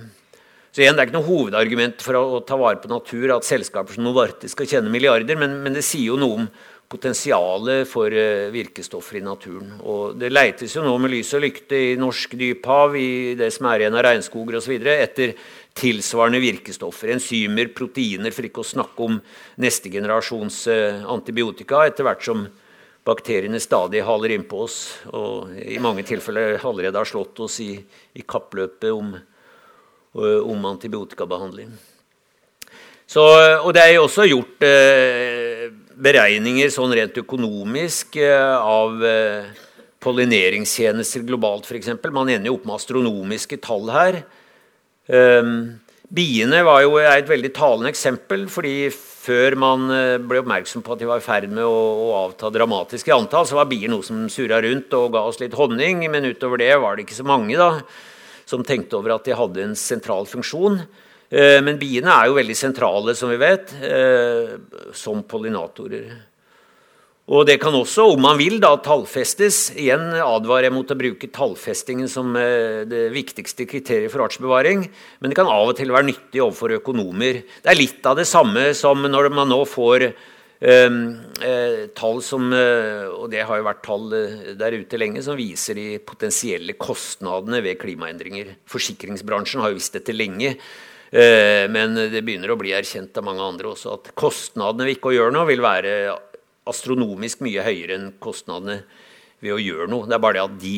[0.71, 3.97] Så igjen, Det er ikke noe hovedargument for å, ta vare på natur at selskaper
[3.97, 6.45] som Novartis skal tjene milliarder, men, men det sier jo noe om
[6.91, 9.73] potensialet for eh, virkestoffer i naturen.
[9.87, 13.67] Og det leites jo nå med lys og lykte i norsk dyphav, i det som
[13.67, 15.33] er igjen av regnskoger osv., etter
[15.77, 17.13] tilsvarende virkestoffer.
[17.15, 19.19] Enzymer, proteiner, for ikke å snakke om
[19.63, 22.45] neste generasjons eh, antibiotika, etter hvert som
[23.07, 24.79] bakteriene stadig haler innpå oss,
[25.11, 27.73] og i mange tilfeller allerede har slått oss i,
[28.15, 29.15] i kappløpet om,
[30.13, 31.71] om antibiotikabehandling.
[33.11, 33.23] Så,
[33.63, 35.67] og det er jo også gjort eh,
[36.01, 39.49] beregninger sånn rent økonomisk eh, av eh,
[40.01, 41.91] pollineringstjenester globalt f.eks.
[42.09, 44.21] Man ender jo opp med astronomiske tall her.
[45.11, 48.47] Um, Biene var jo et veldig talende eksempel.
[48.51, 51.75] fordi før man eh, ble oppmerksom på at de var i ferd med å,
[52.07, 55.39] å avta dramatisk i antall, så var bier noe som surra rundt og ga oss
[55.43, 56.07] litt honning.
[56.11, 57.75] Men utover det var det ikke så mange da,
[58.51, 60.81] som tenkte over at de hadde en sentral funksjon.
[61.31, 64.57] Eh, men biene er jo veldig sentrale, som vi vet, eh,
[64.93, 66.11] som pollinatorer.
[67.31, 69.69] Og det kan også, om man vil, da, tallfestes.
[69.79, 74.83] Igjen advarer jeg mot å bruke tallfestingen som eh, det viktigste kriteriet for artsbevaring.
[75.21, 77.45] Men det kan av og til være nyttig overfor økonomer.
[77.63, 80.09] Det er litt av det samme som når man nå får
[80.61, 85.73] tall som eh, Og det har jo vært tall eh, der ute lenge som viser
[85.79, 88.53] de potensielle kostnadene ved klimaendringer.
[88.69, 90.53] Forsikringsbransjen har jo visst dette lenge.
[91.11, 95.11] Eh, men det begynner å bli erkjent av mange andre også at kostnadene ved ikke
[95.11, 95.95] å gjøre noe vil være
[96.69, 98.83] astronomisk mye høyere enn kostnadene
[99.41, 100.07] ved å gjøre noe.
[100.07, 100.77] Det er bare det at de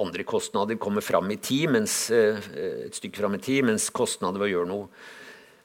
[0.00, 2.36] andre kostnader kommer fram i tid, mens, eh,
[2.86, 5.08] et stykke fram i tid, mens kostnader ved å gjøre noe eh,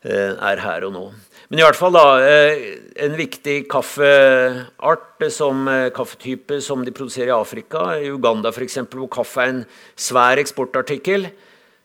[0.05, 1.05] er her og nå.
[1.49, 2.61] Men i hvert fall da, eh,
[3.05, 9.41] en viktig kaffeart som kaffetype som de produserer i Afrika, i Uganda f.eks., hvor kaffe
[9.43, 9.65] er en
[9.97, 11.29] svær eksportartikkel.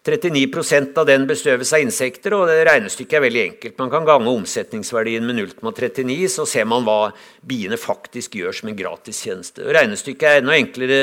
[0.00, 3.74] 39% av den bestøves av insekter, og det regnestykket er veldig enkelt.
[3.82, 7.10] Man kan gange omsetningsverdien med 0,39, så ser man hva
[7.44, 9.66] biene faktisk gjør som en gratistjeneste.
[9.68, 11.00] Regnestykket er enda enklere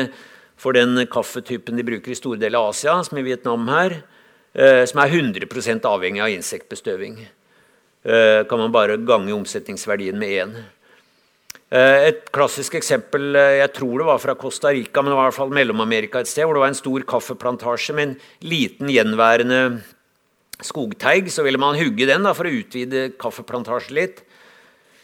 [0.57, 4.16] for den kaffetypen de bruker i store deler av Asia, som i Vietnam her, eh,
[4.57, 7.19] som er 100 avhengig av insektbestøving.
[8.07, 10.57] Eh, kan man bare gange omsetningsverdien med én.
[11.67, 15.25] Eh, et klassisk eksempel eh, jeg tror det var fra Costa Rica, men det var
[15.25, 18.13] i hvert fall Mellom-Amerika et sted, hvor det var en stor kaffeplantasje med en
[18.47, 19.81] liten gjenværende
[20.63, 21.27] skogteig.
[21.33, 24.23] Så ville man hugge den da, for å utvide kaffeplantasjen litt.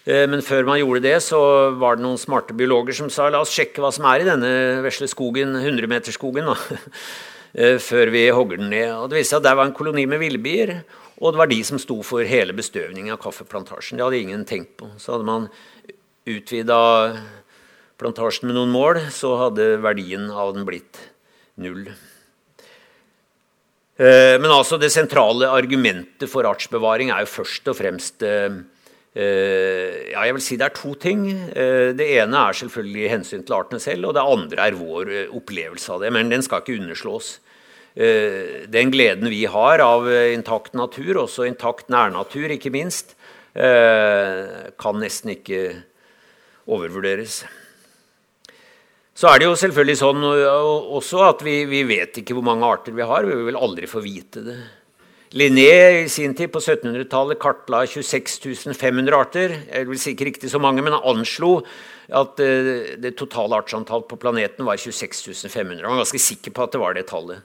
[0.07, 1.41] Eh, men før man gjorde det, så
[1.75, 4.53] var det noen smarte biologer som sa la oss sjekke hva som er i denne
[4.85, 6.47] vesle skogen, 100-meterskogen,
[7.53, 8.89] før vi hogger den ned.
[8.97, 10.79] Og Det viste seg at der var en koloni med villbier,
[11.21, 13.99] og det var de som sto for hele bestøvningen av kaffeplantasjen.
[13.99, 14.89] Det hadde ingen tenkt på.
[14.97, 15.45] Så hadde man
[16.25, 16.79] utvida
[18.01, 20.99] plantasjen med noen mål, så hadde verdien av den blitt
[21.61, 21.85] null.
[23.93, 28.61] Eh, men altså det sentrale argumentet for artsbevaring er jo først og fremst eh, eh,
[29.13, 31.25] ja, jeg vil si Det er to ting.
[31.53, 36.01] Det ene er selvfølgelig hensyn til artene selv, og det andre er vår opplevelse av
[36.01, 36.09] det.
[36.15, 37.35] Men den skal ikke underslås.
[37.93, 43.13] Den gleden vi har av intakt natur, også intakt nærnatur ikke minst,
[43.53, 45.61] kan nesten ikke
[46.65, 47.43] overvurderes.
[49.13, 52.95] Så er det jo selvfølgelig sånn også at vi, vi, vet ikke hvor mange arter
[52.97, 53.27] vi har.
[53.29, 54.57] Vi vil aldri få vite det.
[55.33, 59.55] Linné i sin tid på 1700-tallet kartla 26 500 arter.
[59.65, 61.55] Jeg vil si ikke riktig så mange, men han anslo
[62.13, 65.81] at uh, det totale artsantall på planeten var 26 500.
[65.81, 67.41] Han var ganske sikker på at det var det tallet.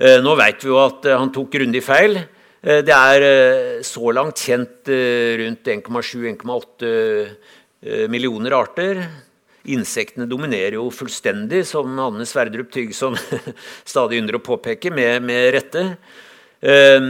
[0.00, 2.18] Uh, nå vet vi jo at uh, han tok grundig feil.
[2.66, 3.22] Det er
[3.86, 4.88] så langt kjent
[5.38, 6.88] rundt 1,7-1,8
[7.86, 8.98] Eh, millioner arter.
[9.70, 13.14] Insektene dominerer jo fullstendig, som Anne Sverdrup Tygg som
[13.92, 15.82] stadig ynder å påpeke, med, med rette.
[16.60, 17.00] Eh,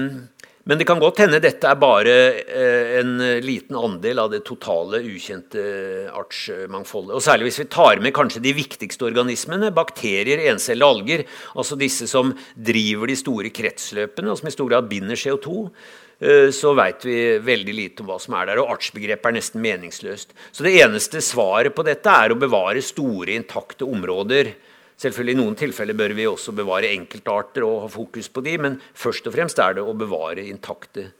[0.66, 3.12] men det kan godt hende dette er bare eh, en
[3.44, 5.62] liten andel av det totale ukjente
[6.10, 7.12] artsmangfoldet.
[7.14, 11.22] Og Særlig hvis vi tar med kanskje de viktigste organismene, bakterier, encellede alger,
[11.54, 15.70] altså disse som driver de store kretsløpene, og som i stor grad binder CO2.
[16.18, 18.64] Eh, så veit vi veldig lite om hva som er der.
[18.64, 20.34] Og artsbegrepet er nesten meningsløst.
[20.50, 24.56] Så det eneste svaret på dette er å bevare store, intakte områder.
[24.96, 28.78] Selvfølgelig I noen tilfeller bør vi også bevare enkeltarter og ha fokus på de, men
[28.96, 31.10] først og fremst er det å bevare intakte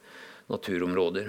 [0.53, 1.29] naturområder.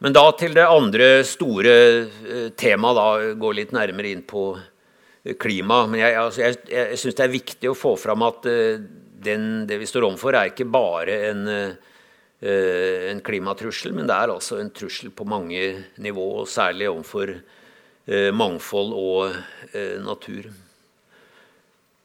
[0.00, 5.36] Men da til det andre store eh, temaet, da gå litt nærmere inn på eh,
[5.38, 5.84] klima.
[5.86, 9.78] Men jeg, altså, jeg, jeg syns det er viktig å få fram at den, det
[9.82, 11.46] vi står overfor, er ikke bare en
[12.42, 15.60] Eh, en klimatrussel, men det er altså en trussel på mange
[16.00, 19.34] nivå, og særlig overfor eh, mangfold og
[19.76, 20.48] eh, natur.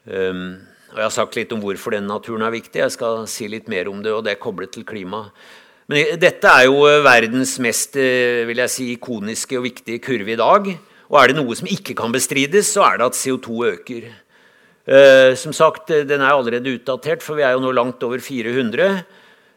[0.06, 0.62] Um,
[0.94, 2.80] og Jeg har sagt litt om hvorfor den naturen er viktig.
[2.80, 5.26] Jeg skal si litt mer om det, og det er koblet til klima.
[5.92, 10.70] Men dette er jo verdens mest vil jeg si, ikoniske og viktige kurve i dag.
[11.12, 14.08] Og er det noe som ikke kan bestrides, så er det at CO2 øker.
[15.38, 19.04] Som sagt, Den er allerede utdatert, for vi er jo nå langt over 400.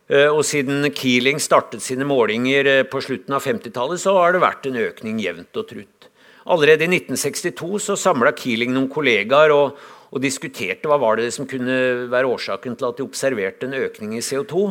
[0.09, 4.41] Eh, og siden Keeling startet sine målinger eh, på slutten av 50-tallet, så har det
[4.41, 6.09] vært en økning jevnt og trutt.
[6.49, 9.77] Allerede i 1962 så samla Keeling noen kollegaer og,
[10.09, 14.15] og, diskuterte hva var det som kunne være årsaken til at de observerte en økning
[14.17, 14.71] i CO2.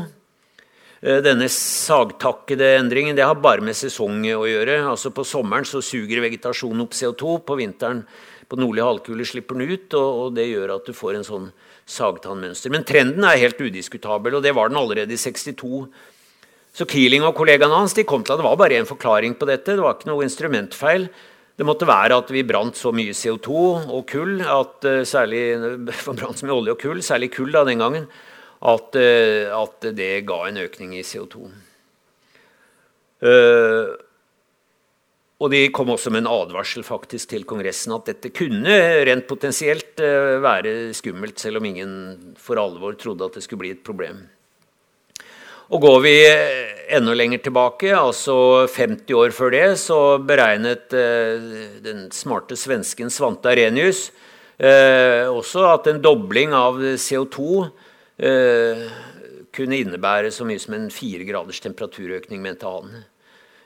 [1.01, 4.81] Eh, denne sagtakkede endringen har bare med sesong å gjøre.
[4.89, 7.37] Altså På sommeren suger vegetasjonen opp CO2.
[7.45, 8.03] På vinteren
[8.47, 11.47] på nordlig halvkule slipper den ut, og, det gjør at du får en sånn
[11.87, 12.71] sagtannmønster.
[12.71, 15.87] Men trenden er helt udiskutabel, og det var den allerede i 62.
[16.77, 19.75] Så Keeling og kollegaene hans kom til at det var bare én forklaring på dette.
[19.75, 21.09] Det var ikke noe instrumentfeil.
[21.57, 23.51] Det måtte være at vi brant så mye CO2
[23.89, 25.41] og kull, at, uh, særlig
[26.19, 28.05] brant så mye olje og kull, særlig kull da den gangen,
[28.57, 31.47] at, uh, at det ga en økning i CO2.
[33.17, 33.95] Uh, eh,
[35.41, 38.73] og de kom også med en advarsel faktisk til Kongressen at dette kunne
[39.05, 41.91] rent potensielt være skummelt, selv om ingen
[42.41, 44.23] for alvor trodde at det skulle bli et problem.
[45.67, 46.15] Og går vi
[46.95, 51.49] enda lenger tilbake, altså 50 år før det, så beregnet eh,
[51.83, 54.07] den smarte svensken Svante Arenius
[54.57, 57.65] eh, også at en dobling av CO2
[58.23, 58.87] eh,
[59.57, 63.03] kunne innebære så mye som en fire graders temperaturøkning, mente han.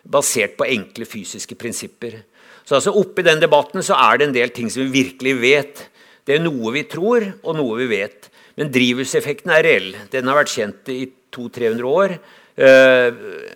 [0.02, 2.22] Basert på enkle fysiske prinsipper.
[2.66, 5.88] Så altså oppi den debatten så er det en del ting som vi virkelig vet.
[6.26, 8.30] Det er noe vi tror, og noe vi vet.
[8.58, 9.92] Men drivhuseffekten er reell.
[10.14, 11.04] Den har vært kjent i
[11.36, 12.16] 200-300 år.
[12.62, 13.10] Uh,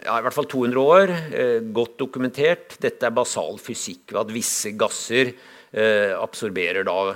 [0.05, 1.13] ja, I hvert fall 200 år.
[1.33, 2.77] Uh, godt dokumentert.
[2.81, 7.15] Dette er basal fysikk ved at visse gasser uh, absorberer da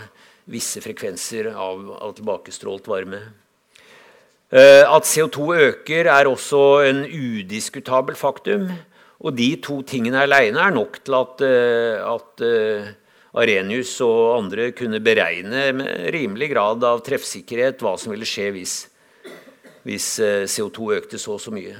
[0.49, 3.21] visse frekvenser av, av tilbakestrålt varme.
[4.49, 8.63] At CO2 øker, er også en udiskutabel faktum.
[9.21, 11.43] Og de to tingene alene er nok til at,
[12.01, 12.43] at
[13.37, 18.79] Arenius og andre kunne beregne med rimelig grad av treffsikkerhet hva som ville skje hvis
[19.87, 21.77] hvis eh, CO2 økte så og så mye.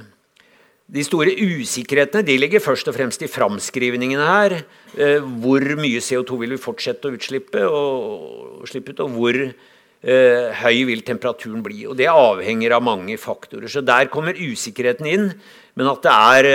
[0.90, 4.56] De store usikkerhetene de ligger først og fremst i framskrivningene her.
[4.96, 10.48] Eh, hvor mye CO2 vil vi fortsette å utslippe, og, slippe ut, og hvor eh,
[10.64, 11.84] høy vil temperaturen bli.
[11.86, 13.70] Og Det avhenger av mange faktorer.
[13.70, 15.32] Så Der kommer usikkerheten inn.
[15.78, 16.46] Men at det er,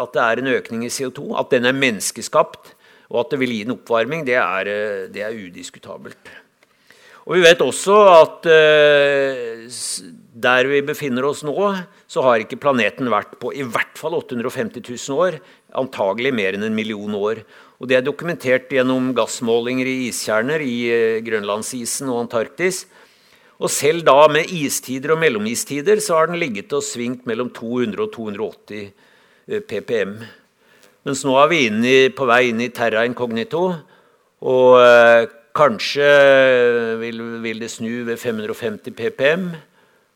[0.00, 2.72] at det er en økning i CO2, at den er menneskeskapt,
[3.12, 4.70] og at det vil gi en oppvarming, det er,
[5.12, 6.30] det er udiskutabelt.
[7.28, 8.48] Og Vi vet også at
[10.38, 11.54] der vi befinner oss nå,
[12.06, 15.38] så har ikke planeten vært på i hvert fall 850 000 år.
[15.78, 17.42] Antagelig mer enn en million år.
[17.78, 22.86] Og Det er dokumentert gjennom gassmålinger i iskjerner i eh, Grønlandsisen og Antarktis.
[23.58, 28.04] Og selv da med istider og mellomistider så har den ligget og svingt mellom 200
[28.04, 30.20] og 280 eh, ppm.
[31.06, 33.72] Mens nå er vi i, på vei inn i terra incognito.
[34.46, 35.26] Og eh,
[35.58, 36.10] kanskje
[37.00, 39.50] vil, vil det snu ved 550 ppm.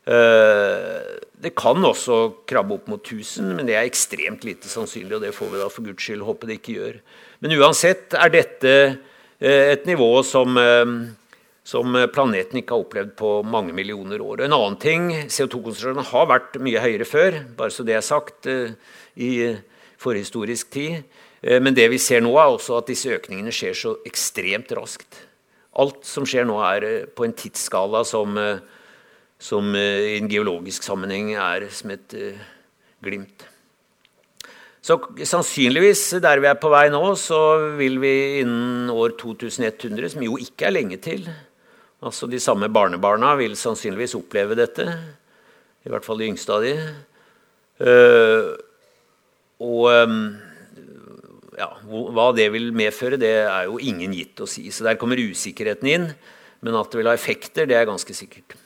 [0.03, 5.15] Eh, det kan også krabbe opp mot 1000, men det er ekstremt lite sannsynlig.
[5.15, 7.01] og Det får vi da for guds skyld håpe det ikke gjør.
[7.43, 8.73] Men uansett er dette
[9.39, 10.93] eh, et nivå som, eh,
[11.63, 14.41] som planeten ikke har opplevd på mange millioner år.
[14.41, 18.47] Og en annen ting, CO2-konsentrasjonen har vært mye høyere før, bare så det er sagt,
[19.15, 19.55] i
[20.01, 21.03] forhistorisk tid.
[21.43, 25.21] Men det vi ser nå, er også at disse økningene skjer så ekstremt raskt.
[25.79, 28.35] Alt som skjer nå, er på en tidsskala som
[29.43, 32.43] som eh, i en geologisk sammenheng er som et uh,
[33.03, 33.43] glimt.
[34.83, 37.39] Så sannsynligvis der vi er på vei nå, så
[37.79, 41.27] vil vi innen år 2100, som jo ikke er lenge til
[42.03, 44.83] Altså de samme barnebarna vil sannsynligvis oppleve dette.
[45.87, 46.73] I hvert fall de yngste av de.
[47.79, 48.49] Uh,
[49.63, 49.87] og
[51.55, 54.65] ja, hva det vil medføre, det er jo ingen gitt å si.
[54.67, 56.09] Så der kommer usikkerheten inn.
[56.59, 58.57] Men at det vil ha effekter, det er ganske sikkert.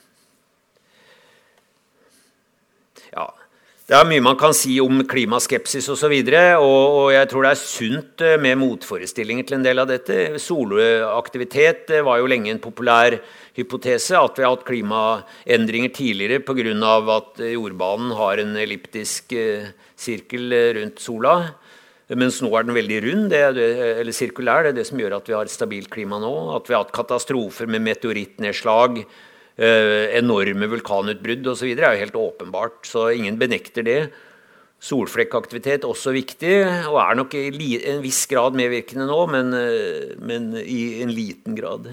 [3.12, 3.28] Ja,
[3.88, 6.12] det er mye man kan si om klimaskepsis osv.
[6.12, 9.80] Og, så og, og jeg tror det er sunt eh, med motforestillinger til en del
[9.80, 10.36] av dette.
[10.44, 13.16] Solaktivitet var jo lenge en populær
[13.56, 14.12] hypotese.
[14.20, 16.90] At vi har hatt klimaendringer tidligere pga.
[17.14, 21.38] at jordbanen har en elliptisk eh, sirkel rundt sola.
[22.12, 23.70] Mens nå er den veldig rund, det det,
[24.02, 24.68] eller sirkulær.
[24.68, 26.34] Det er det som gjør at vi har et stabilt klima nå.
[26.60, 29.27] At vi har hatt katastrofer med meteorittnedslag Eh,
[29.58, 31.72] enorme vulkanutbrudd osv.
[31.74, 34.00] er jo helt åpenbart, så ingen benekter det.
[34.78, 36.52] Solflekkaktivitet også viktig,
[36.86, 41.56] og er nok i en viss grad medvirkende nå, men, eh, men, i en liten
[41.58, 41.88] grad.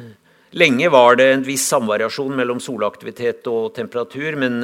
[0.53, 4.61] Lenge var det en viss samvariasjon mellom solaktivitet og temperatur, men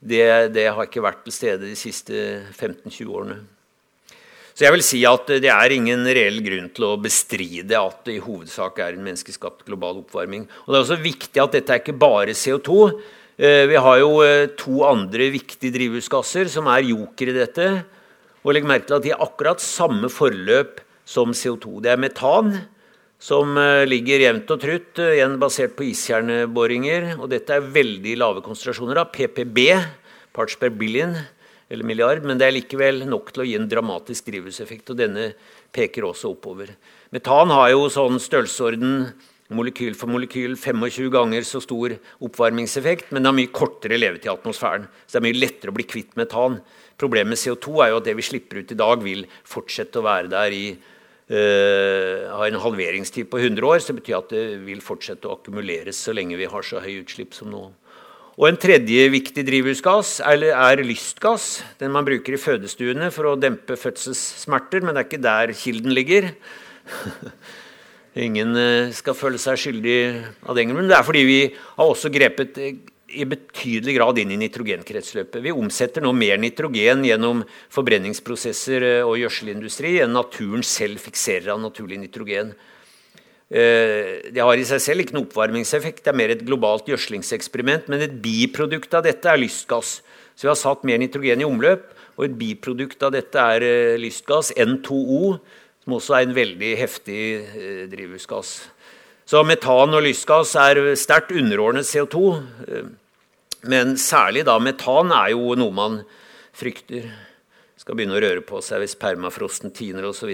[0.00, 0.24] det,
[0.56, 3.36] det har ikke vært til stede de siste 15-20 årene.
[4.60, 8.18] Så jeg vil si at det er ingen reell grunn til å bestride at det
[8.18, 10.42] i hovedsak er en menneskeskapt global oppvarming.
[10.66, 12.76] Og Det er også viktig at dette er ikke bare CO2.
[13.40, 17.70] Eh, vi har jo eh, to andre viktige drivhusgasser som er joker i dette.
[18.44, 21.80] Og legg merke til at de har akkurat samme forløp som CO2.
[21.80, 22.52] Det er metan,
[23.16, 27.14] som eh, ligger jevnt og trutt, igjen basert på iskjerneboringer.
[27.16, 29.70] Og dette er veldig lave konsentrasjoner av PPB,
[30.36, 31.16] parts per billion,
[31.70, 34.90] eller milliard, men det er likevel nok til å gi en dramatisk drivhuseffekt.
[34.90, 35.30] og Denne
[35.72, 36.72] peker også oppover.
[37.14, 39.12] Metan har jo sånn størrelsesorden
[39.54, 44.34] molekyl for molekyl 25 ganger så stor oppvarmingseffekt, men det har mye kortere levetid i
[44.34, 44.86] atmosfæren.
[45.06, 46.60] Så det er mye lettere å bli kvitt metan.
[47.00, 50.06] Problemet med CO2 er jo at det vi slipper ut i dag, vil fortsette å
[50.06, 54.44] være der i uh, har en halveringstid på 100 år, så det betyr at det
[54.66, 57.68] vil fortsette å akkumuleres så lenge vi har så høye utslipp som nå.
[58.38, 61.64] Og En tredje viktig drivhusgass er, er lystgass.
[61.80, 65.96] Den man bruker i fødestuene for å dempe fødselssmerter, men det er ikke der kilden
[65.96, 66.30] ligger.
[68.26, 69.98] Ingen eh, skal føle seg skyldig
[70.46, 70.88] av den grunn.
[70.90, 75.42] Det er fordi vi har også grepet eh, i betydelig grad inn i nitrogenkretsløpet.
[75.42, 81.62] Vi omsetter nå mer nitrogen gjennom forbrenningsprosesser eh, og gjødselindustri enn naturen selv fikserer av
[81.62, 82.54] naturlig nitrogen.
[83.50, 87.88] Det har i seg selv ikke noen oppvarmingseffekt, det er mer et globalt gjødslingseksperiment.
[87.90, 89.96] Men et biprodukt av dette er lystgass.
[90.38, 94.52] Så vi har satt mer nitrogen i omløp, og et biprodukt av dette er lystgass,
[94.54, 95.34] N2O,
[95.82, 98.54] som også er en veldig heftig eh, drivhusgass.
[99.30, 102.22] Så metan og lystgass er sterkt underordnet CO2.
[102.68, 102.88] Eh,
[103.70, 105.98] men særlig da metan er jo noe man
[106.56, 107.10] frykter
[107.80, 110.30] skal begynne å røre på seg hvis permafrosten tiner osv.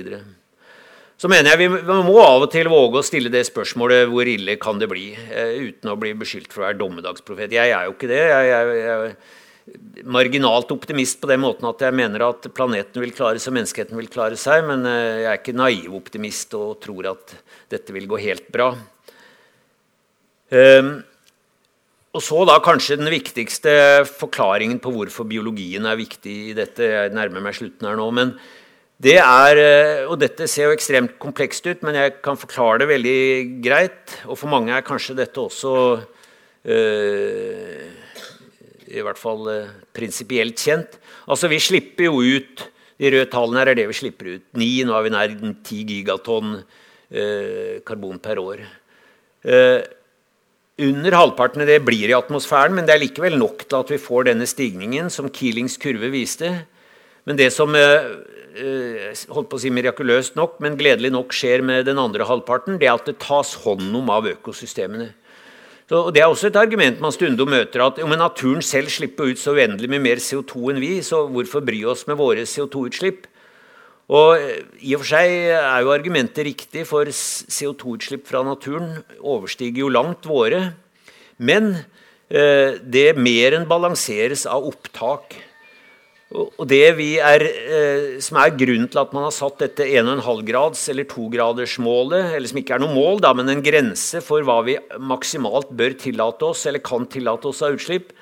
[1.17, 4.59] Så, mener jeg vi må av og til våge å stille det spørsmålet hvor ille
[4.61, 7.57] kan det bli, eh, uten å bli beskyldt for å være dommedagsprofet.
[7.57, 8.21] Jeg er jo ikke det.
[8.21, 13.41] Jeg, jeg, jeg marginalt optimist på den måten at jeg mener at planeten vil klare
[13.43, 17.35] seg, menneskeheten vil klare seg, men eh, jeg er ikke naiv optimist og tror at
[17.73, 18.71] dette vil gå helt bra.
[20.53, 20.93] Um,
[22.15, 23.73] og så da kanskje den viktigste
[24.07, 26.87] forklaringen på hvorfor biologien er viktig i dette.
[26.87, 28.07] Jeg nærmer meg slutten her nå.
[28.15, 28.37] men
[28.97, 32.89] det er, eh, og Dette ser jo ekstremt komplekst ut, men jeg kan forklare det
[32.89, 33.21] veldig
[33.65, 34.15] greit.
[34.25, 35.73] Og for mange er kanskje dette også
[36.65, 37.83] øh,
[38.89, 40.97] i hvert fall øh, prinsipielt kjent.
[41.29, 44.45] Altså, Vi slipper jo ut De røde tallene her er det vi slipper ut.
[44.57, 46.55] 9, nå er vi nær 10 gigatonn
[47.13, 48.63] øh, karbon per år.
[49.45, 49.85] Uh,
[50.81, 54.01] under halvparten av det blir i atmosfæren, men det er likevel nok til at vi
[54.01, 56.51] får denne stigningen som Keelings kurve viste.
[57.27, 58.09] Men det som eh,
[58.57, 62.89] holdt på å si mirakuløst nok, men gledelig nok skjer med den andre halvparten, det
[62.89, 65.11] er at det tas hånd om av økosystemene.
[65.87, 69.31] Så, og Det er også et argument man stundom møter, at jo, naturen selv slipper
[69.31, 73.29] ut så uendelig med mer CO2 enn vi, så hvorfor bry oss med våre CO2-utslipp?
[74.11, 79.85] Og eh, I og for seg er jo argumentet riktig, for CO2-utslipp fra naturen overstiger
[79.85, 80.73] jo langt våre.
[81.39, 81.73] Men
[82.31, 85.39] eh, det mer enn balanseres av opptak
[86.37, 91.07] og det er, eh, som er grunnen til at man har satt dette 1,5-grads- eller
[91.09, 95.73] 2-gradersmålet, eller som ikke er noe mål, da, men en grense for hva vi maksimalt
[95.77, 98.13] bør tillate oss, eller kan tillate oss av utslipp,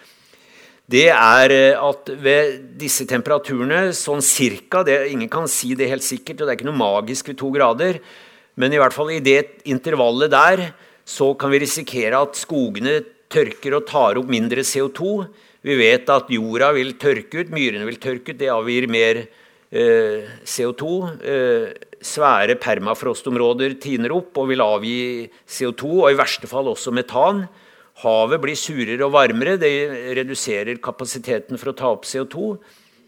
[0.87, 6.07] det er eh, at ved disse temperaturene, sånn cirka det, Ingen kan si det helt
[6.07, 7.99] sikkert, og det er ikke noe magisk ved to grader,
[8.61, 10.69] men i hvert fall i det intervallet der
[11.05, 13.01] så kan vi risikere at skogene
[13.33, 15.25] tørker og tar opp mindre CO2.
[15.65, 18.41] Vi vet at jorda vil tørke ut, myrene vil tørke ut.
[18.41, 20.89] Det avgir mer eh, CO2.
[21.25, 21.71] Eh,
[22.05, 24.99] svære permafrostområder tiner opp og vil avgi
[25.49, 27.47] CO2, og i verste fall også metan.
[28.05, 29.57] Havet blir surere og varmere.
[29.57, 29.73] Det
[30.21, 32.55] reduserer kapasiteten for å ta opp CO2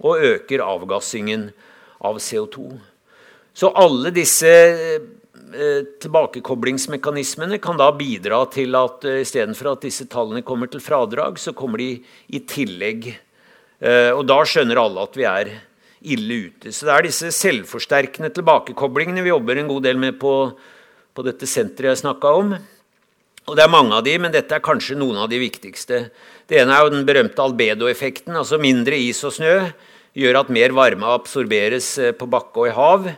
[0.07, 1.50] og øker avgassingen
[2.04, 2.70] av CO2.
[3.57, 5.00] Så alle disse Eh,
[6.02, 11.54] tilbakekoblingsmekanismene kan da bidra til at uh, istedenfor at disse tallene kommer til fradrag, så
[11.57, 11.90] kommer de
[12.28, 13.11] i tillegg.
[13.80, 15.52] Uh, og da skjønner alle at vi er
[16.07, 16.72] ille ute.
[16.72, 20.32] Så det er disse selvforsterkende tilbakekoblingene vi jobber en god del med på,
[21.16, 22.57] på dette senteret jeg snakka om.
[23.46, 26.09] Og det er mange av de, men dette er kanskje noen av de viktigste.
[26.50, 28.34] Det ene er jo den berømte albedo-effekten.
[28.34, 29.54] Altså mindre is og snø
[30.16, 33.09] gjør at mer varme absorberes på bakke og i hav.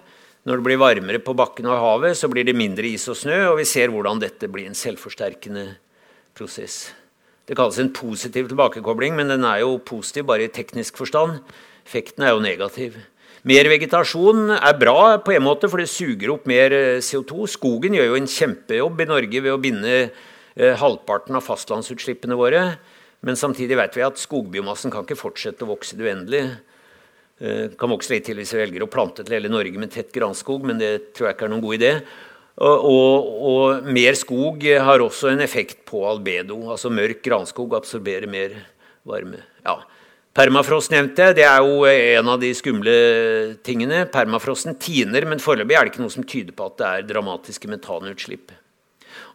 [0.48, 3.36] Når det blir varmere på bakken og havet, så blir det mindre is og snø,
[3.50, 5.66] og vi ser hvordan dette blir en selvforsterkende
[6.38, 6.86] prosess.
[7.44, 11.42] Det kalles en positiv tilbakekobling, men den er jo positiv bare i teknisk forstand.
[11.84, 12.96] Effekten er jo negativ.
[13.44, 17.44] Mer vegetasjon er bra på en måte, for det suger opp mer eh, CO2.
[17.52, 22.64] Skogen gjør jo en kjempejobb i Norge ved å binde eh, halvparten av fastlandsutslippene våre.
[23.20, 26.44] Men samtidig vet vi at skogbiomassen kan ikke fortsette å vokse det.
[27.38, 30.10] Eh, kan vokse litt til hvis vi velger å plante til hele Norge med tett
[30.14, 31.92] granskog, men det tror jeg ikke er noen god idé.
[32.58, 36.56] Og, og, mer skog har også en effekt på albedo.
[36.72, 38.56] altså Mørk granskog absorberer mer
[39.06, 39.44] varme.
[39.62, 39.76] Ja.
[40.34, 41.36] Permafrost nevnte jeg.
[41.38, 42.96] Det er jo en av de skumle
[43.66, 44.02] tingene.
[44.10, 47.70] Permafrosten tiner, men foreløpig er det ikke noe som tyder på at det er dramatiske
[47.70, 48.50] metanutslipp.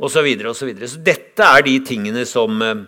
[0.04, 2.84] Og så videre, og så, så dette er de tingene som, eh,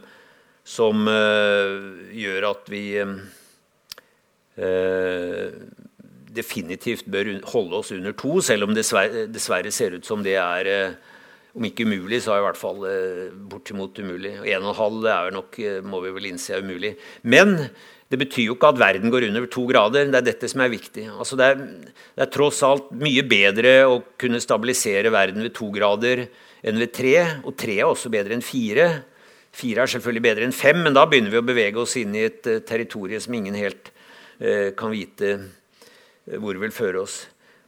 [0.67, 2.85] som gjør at vi
[6.35, 8.85] definitivt bør holde oss under to, selv om det
[9.33, 10.69] dessverre, ser ut som det er
[11.55, 12.81] om ikke umulig, så er det i hvert fall
[13.51, 14.33] bortimot umulig.
[14.41, 16.95] Og en halv er nok, må vi vel innse er umulig.
[17.23, 17.55] Men
[18.11, 20.05] det betyr jo ikke at verden går under to grader.
[20.11, 21.07] Det er dette som er viktig.
[21.09, 21.63] Altså det, er,
[22.13, 26.27] det, er, tross alt mye bedre å kunne stabilisere verden ved to grader
[26.65, 27.15] enn ved tre.
[27.43, 28.87] Og tre er også bedre enn fire.
[29.55, 32.27] Fire er selvfølgelig bedre enn fem, men da begynner vi å bevege oss inn i
[32.27, 33.89] et territorium som ingen helt
[34.75, 35.29] kan vite
[36.25, 37.21] hvor hvor vil føre oss.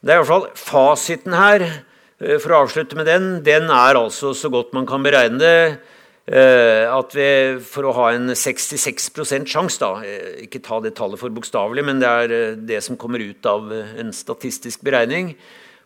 [0.04, 1.64] Det er i hvert fall fasiten her,
[2.18, 5.60] for å avslutte med den, den er altså så godt man kan beregne det
[6.28, 9.06] Eh, at vi for å ha en 66
[9.48, 13.00] sjanse, da eh, Ikke ta det tallet for bokstavelig, men det er eh, det som
[13.00, 15.38] kommer ut av en statistisk beregning.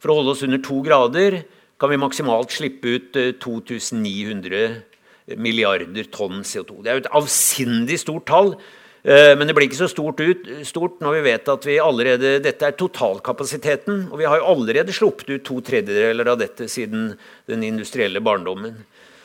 [0.01, 1.43] For å holde oss under to grader
[1.77, 6.81] kan vi maksimalt slippe ut 2900 milliarder tonn CO2.
[6.81, 8.55] Det er jo et avsindig stort tall.
[9.01, 12.67] Men det blir ikke så stort, ut, stort, når vi vet at vi allerede, dette
[12.67, 14.03] er totalkapasiteten.
[14.13, 17.07] Og vi har jo allerede sluppet ut to tredjedeler av dette siden
[17.49, 18.75] den industrielle barndommen.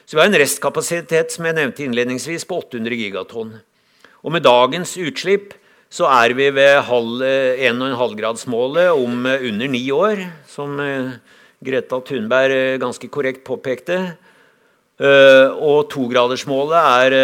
[0.07, 3.51] Så vi har en restkapasitet som jeg nevnte innledningsvis, på 800 gigatonn.
[4.23, 5.55] Og med dagens utslipp
[5.91, 10.17] så er vi ved 1,5-gradsmålet om eh, under ni år,
[10.51, 11.11] som eh,
[11.67, 14.17] Greta Thunberg ganske korrekt påpekte.
[14.97, 17.15] Uh, og togradersmålet er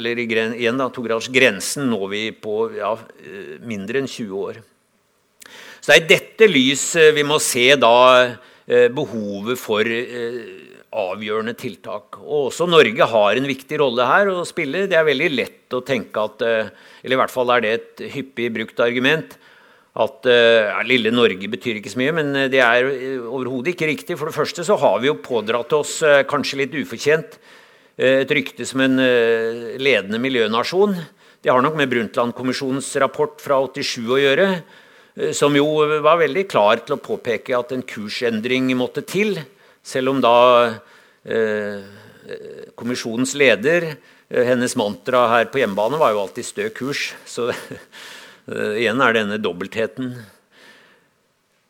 [0.00, 2.96] Eller igjen, da, togradersgrensen når vi på ja,
[3.62, 4.58] mindre enn 20 år.
[5.78, 7.94] Så det er i dette lys vi må se da
[8.96, 9.84] behovet for
[10.94, 12.18] avgjørende tiltak.
[12.22, 14.86] Og også Norge har en viktig rolle her å spille.
[14.90, 16.70] Det er veldig lett å tenke at eh,
[17.02, 19.36] Eller i hvert fall er det et hyppig brukt argument.
[19.94, 22.88] At ja, lille Norge betyr ikke så mye, men det er
[23.30, 24.16] overhodet ikke riktig.
[24.18, 27.36] For det første så har vi jo pådratt oss, kanskje litt ufortjent,
[27.94, 28.98] et rykte som en
[29.78, 30.96] ledende miljønasjon.
[31.38, 34.48] Det har nok med Brundtland-kommisjonens rapport fra 87 å gjøre,
[35.36, 35.68] som jo
[36.02, 39.38] var veldig klar til å påpeke at en kursendring måtte til.
[39.84, 40.36] Selv om da
[41.28, 41.84] eh,
[42.78, 47.12] kommisjonens leder eh, Hennes mantra her på hjemmebane var jo alltid 'stø kurs'.
[47.28, 47.60] Så eh,
[48.48, 50.14] igjen er denne dobbeltheten.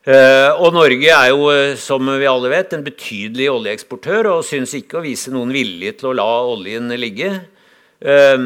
[0.05, 4.75] Eh, og Norge er jo, eh, som vi alle vet, en betydelig oljeeksportør og syns
[4.77, 7.31] ikke å vise noen vilje til å la oljen ligge.
[8.05, 8.37] Eh,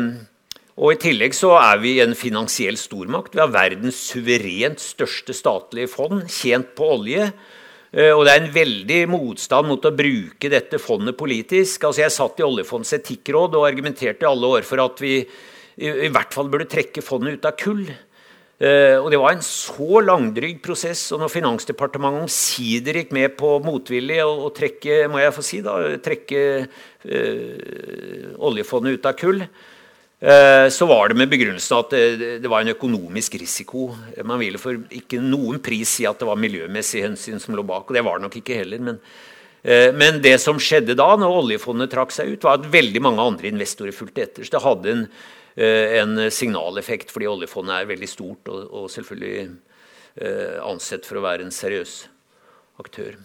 [0.79, 3.35] og I tillegg så er vi en finansiell stormakt.
[3.35, 7.33] Vi har verdens suverent største statlige fond, tjent på olje.
[7.91, 11.89] Eh, og det er en veldig motstand mot å bruke dette fondet politisk.
[11.89, 15.25] Altså Jeg satt i Oljefondets etikkråd og argumenterte i alle år for at vi
[15.79, 17.89] i hvert fall burde trekke fondet ut av kull.
[18.59, 21.13] Uh, og Det var en så langdryg prosess.
[21.13, 25.79] og Når Finansdepartementet omsider gikk med på motvillig å, trekke må jeg få si da,
[26.03, 29.45] trekke uh, oljefondet ut av kull,
[30.21, 31.93] Eh, så var det med begrunnelsen at
[32.43, 33.93] det var en økonomisk risiko.
[34.27, 37.87] Man ville for ikke noen pris si at det var miljømessig hensyn som lå bak.
[37.87, 38.83] og Det var det nok ikke heller.
[38.83, 38.99] Men,
[39.63, 43.23] eh, men, det som skjedde da, når oljefondet trakk seg ut, var at veldig mange
[43.23, 44.43] andre investorer fulgte etter.
[44.43, 49.49] Så det hadde en, eh, en signaleffekt, fordi oljefondet er veldig stort og, og selvfølgelig
[50.67, 51.97] ansett for å være en seriøs
[52.83, 53.19] aktør.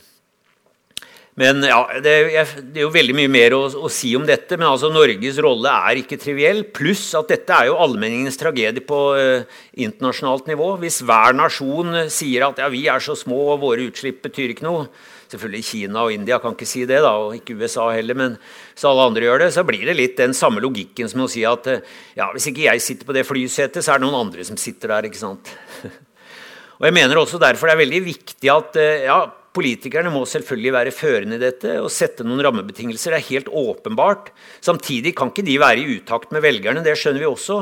[1.40, 4.58] Men ja, det, er jo veldig mye mer å, å, si om dette.
[4.60, 6.62] Men altså Norges rolle er ikke triviell.
[6.76, 9.48] Pluss at dette er jo allmenningens tragedie på eh,
[9.82, 10.76] internasjonalt nivå.
[10.84, 14.54] Hvis hver nasjon uh, sier at ja, vi er så små og våre utslipp betyr
[14.54, 14.86] ikke noe
[15.34, 18.18] Selvfølgelig Kina og India kan ikke si det, da, og ikke USA heller.
[18.20, 18.40] Men
[18.72, 21.46] hvis alle andre gjør det, så blir det litt den samme logikken som å si
[21.50, 24.48] at uh, ja, hvis ikke jeg sitter på det flysetet, så er det noen andre
[24.48, 25.10] som sitter der.
[25.10, 25.54] ikke sant?
[26.80, 29.22] og jeg mener også derfor det er veldig viktig at ja,
[29.54, 33.14] Politikerne må selvfølgelig være førende i dette og sette noen rammebetingelser.
[33.14, 34.32] Det er helt åpenbart.
[34.66, 36.82] Samtidig kan ikke de være i utakt med velgerne.
[36.82, 37.60] Det skjønner vi også.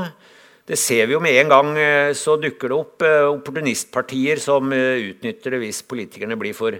[0.71, 1.71] Det ser vi jo med en gang.
[1.75, 6.79] Eh, så dukker det opp eh, opportunistpartier som eh, utnytter det hvis politikerne blir for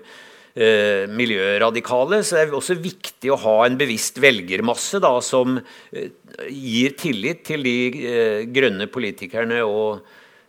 [0.56, 2.22] eh, miljøradikale.
[2.24, 6.12] Så det er også viktig å ha en bevisst velgermasse da, som eh,
[6.50, 10.02] gir tillit til de eh, grønne politikerne og,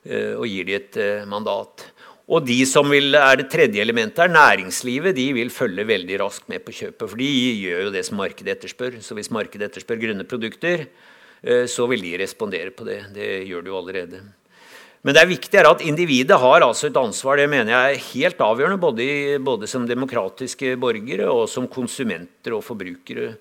[0.02, 0.96] og gir de et
[1.30, 1.84] mandat.
[2.32, 5.16] Og de som vil, er det tredje elementet, er næringslivet.
[5.16, 7.08] De vil følge veldig raskt med på kjøpet.
[7.08, 7.30] For de
[7.60, 9.00] gjør jo det som markedet etterspør.
[9.04, 10.86] Så hvis markedet etterspør grønne produkter,
[11.42, 13.00] eh, så vil de respondere på det.
[13.16, 14.22] Det gjør de jo allerede.
[15.02, 17.40] Men det er viktig at individet har altså et ansvar.
[17.40, 19.06] Det mener jeg er helt avgjørende, både,
[19.42, 23.32] både som demokratiske borgere og som konsumenter og forbrukere.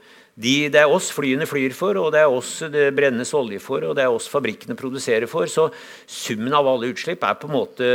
[0.41, 3.85] De, det er oss flyene flyr for, og det er oss det brennes olje for,
[3.85, 5.45] og det er oss fabrikkene produserer for.
[5.51, 5.67] Så
[6.09, 7.91] summen av alle utslipp er på en måte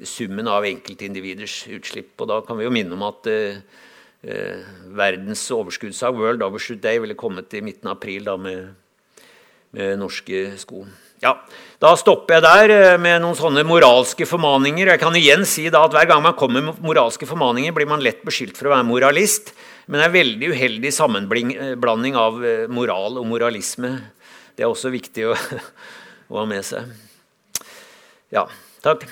[0.00, 2.14] summen av enkeltindividers utslipp.
[2.22, 3.60] Og da kan vi jo minne om at eh,
[4.24, 4.64] eh
[4.96, 8.72] verdens overskuddsdag, World Overshoot Day, ville kommet i midten av april da med
[9.76, 10.86] med norske sko.
[11.24, 11.38] Ja,
[11.80, 14.94] Da stopper jeg der eh, med noen sånne moralske formaninger.
[14.94, 18.24] Jeg kan igjen si at Hver gang man kommer med moralske formaninger, blir man lett
[18.24, 19.52] beskyldt for å være moralist.
[19.86, 23.92] Men det er veldig uheldig sammenblanding av eh, moral og moralisme.
[24.56, 25.36] Det er også viktig å,
[26.32, 26.88] å ha med seg.
[28.32, 28.48] Ja,
[28.84, 29.04] takk.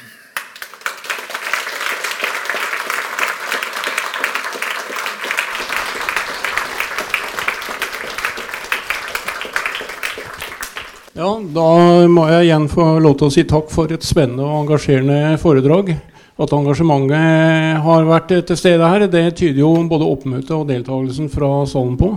[11.15, 14.65] Ja, Da må jeg igjen få lov til å si takk for et spennende og
[14.65, 15.93] engasjerende foredrag.
[16.43, 21.53] At engasjementet har vært til stede her, det tyder jo både oppmøtet og deltakelsen fra
[21.71, 22.11] salen på.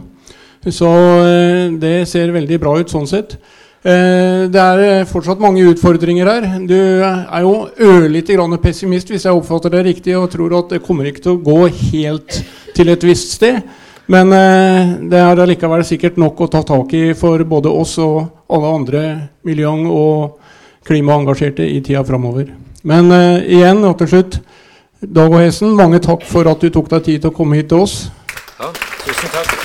[0.73, 0.89] Så
[1.29, 3.37] eh, det ser veldig bra ut sånn sett.
[3.85, 6.47] Eh, det er fortsatt mange utfordringer her.
[6.65, 10.81] Du er jo ørlite grann pessimist hvis jeg oppfatter det riktig, og tror at det
[10.81, 12.41] kommer ikke til å gå helt
[12.73, 13.61] til et visst sted.
[14.07, 18.21] Men eh, det er allikevel sikkert nok å ta tak i for både oss og
[18.47, 19.03] alle andre
[19.47, 20.37] miljø- og
[20.87, 22.53] klimaengasjerte i tida framover.
[22.87, 24.39] Men uh, igjen og til slutt,
[25.03, 27.69] Dag og Hesen, mange takk for at du tok deg tid til å komme hit
[27.73, 27.99] til oss.
[28.57, 28.71] Ja,
[29.03, 29.56] tusen takk.